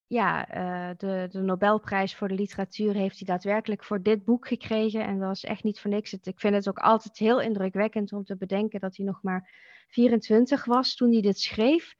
ja, 0.08 0.56
uh, 0.56 0.90
de, 0.96 1.28
de 1.30 1.40
Nobelprijs 1.40 2.14
voor 2.14 2.28
de 2.28 2.34
literatuur 2.34 2.94
heeft 2.94 3.18
hij 3.18 3.26
daadwerkelijk 3.26 3.84
voor 3.84 4.02
dit 4.02 4.24
boek 4.24 4.48
gekregen. 4.48 5.04
En 5.04 5.18
dat 5.18 5.36
is 5.36 5.44
echt 5.44 5.62
niet 5.62 5.80
voor 5.80 5.90
niks. 5.90 6.12
ik 6.12 6.40
vind 6.40 6.54
het 6.54 6.68
ook 6.68 6.78
altijd 6.78 7.18
heel 7.18 7.40
indrukwekkend 7.40 8.12
om 8.12 8.24
te 8.24 8.36
bedenken 8.36 8.80
dat 8.80 8.96
hij 8.96 9.06
nog 9.06 9.22
maar 9.22 9.50
24 9.88 10.64
was 10.64 10.94
toen 10.94 11.12
hij 11.12 11.20
dit 11.20 11.38
schreef. 11.38 11.94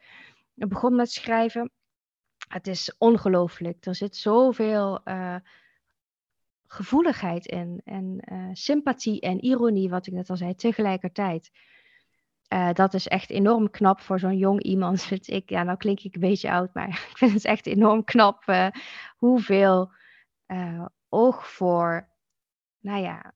Hij 0.55 0.69
begon 0.69 0.97
met 0.97 1.11
schrijven. 1.11 1.71
Het 2.49 2.67
is 2.67 2.95
ongelooflijk. 2.99 3.87
Er 3.87 3.95
zit 3.95 4.17
zoveel 4.17 5.01
uh, 5.05 5.37
gevoeligheid 6.67 7.47
in. 7.47 7.81
En 7.85 8.21
uh, 8.33 8.49
sympathie 8.53 9.21
en 9.21 9.45
ironie, 9.45 9.91
wat 9.91 10.07
ik 10.07 10.13
net 10.13 10.31
al 10.31 10.37
zei, 10.37 10.55
tegelijkertijd. 10.55 11.51
Uh, 12.49 12.73
dat 12.73 12.95
is 12.95 13.09
echt 13.09 13.31
enorm 13.31 13.71
knap 13.71 14.01
voor 14.01 14.19
zo'n 14.19 14.37
jong 14.37 14.63
iemand, 14.63 15.03
vind 15.11 15.29
ik. 15.29 15.51
Ja, 15.51 15.63
nou 15.63 15.77
klink 15.77 16.01
ik 16.01 16.15
een 16.15 16.21
beetje 16.21 16.51
oud, 16.51 16.75
maar 16.75 16.89
ik 17.11 17.17
vind 17.17 17.33
het 17.33 17.45
echt 17.45 17.67
enorm 17.67 18.05
knap 18.05 18.43
uh, 18.47 18.67
hoeveel 19.17 19.93
uh, 20.47 20.85
oog 21.09 21.49
voor, 21.49 22.09
nou 22.81 23.03
ja, 23.03 23.33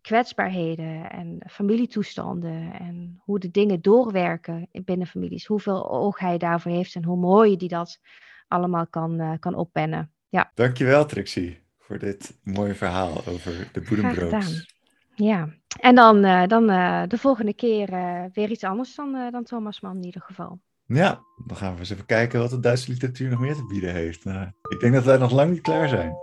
kwetsbaarheden 0.00 1.10
en 1.10 1.42
familietoestanden 1.50 2.72
en 2.72 3.20
hoe 3.24 3.38
de 3.38 3.50
dingen 3.50 3.80
doorwerken 3.80 4.68
binnen 4.72 5.06
families. 5.06 5.46
Hoeveel 5.46 5.90
oog 5.90 6.18
hij 6.18 6.38
daarvoor 6.38 6.72
heeft 6.72 6.94
en 6.94 7.04
hoe 7.04 7.16
mooi 7.16 7.56
die 7.56 7.68
dat 7.68 8.00
allemaal 8.48 8.86
kan, 8.86 9.38
kan 9.38 9.54
oppennen. 9.54 10.12
Ja. 10.28 10.50
Dankjewel 10.54 11.06
Trixie 11.06 11.62
voor 11.78 11.98
dit 11.98 12.38
mooie 12.42 12.74
verhaal 12.74 13.26
over 13.26 13.68
de 13.72 13.80
Boedenbrooks. 13.80 14.74
Ja, 15.14 15.48
en 15.80 15.94
dan, 15.94 16.24
uh, 16.24 16.46
dan 16.46 16.70
uh, 16.70 17.02
de 17.08 17.18
volgende 17.18 17.54
keer 17.54 17.92
uh, 17.92 18.22
weer 18.32 18.50
iets 18.50 18.64
anders 18.64 18.94
dan, 18.94 19.30
dan 19.30 19.44
Thomas 19.44 19.80
Mann 19.80 19.96
in 19.96 20.04
ieder 20.04 20.22
geval. 20.22 20.60
Ja, 20.86 21.20
dan 21.46 21.56
gaan 21.56 21.72
we 21.72 21.78
eens 21.78 21.90
even 21.90 22.06
kijken 22.06 22.40
wat 22.40 22.50
de 22.50 22.60
Duitse 22.60 22.90
literatuur 22.90 23.30
nog 23.30 23.40
meer 23.40 23.54
te 23.54 23.66
bieden 23.66 23.92
heeft. 23.92 24.24
Nou, 24.24 24.46
ik 24.68 24.80
denk 24.80 24.94
dat 24.94 25.04
wij 25.04 25.16
nog 25.16 25.32
lang 25.32 25.50
niet 25.50 25.60
klaar 25.60 25.88
zijn. 25.88 26.14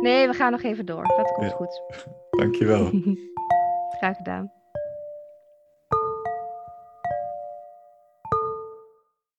Nee, 0.00 0.26
we 0.26 0.34
gaan 0.34 0.50
nog 0.50 0.62
even 0.62 0.86
door. 0.86 1.02
Dat 1.16 1.32
komt 1.32 1.50
ja. 1.50 1.56
goed. 1.56 1.82
Dankjewel. 2.40 2.90
Graag 3.98 4.16
gedaan. 4.16 4.61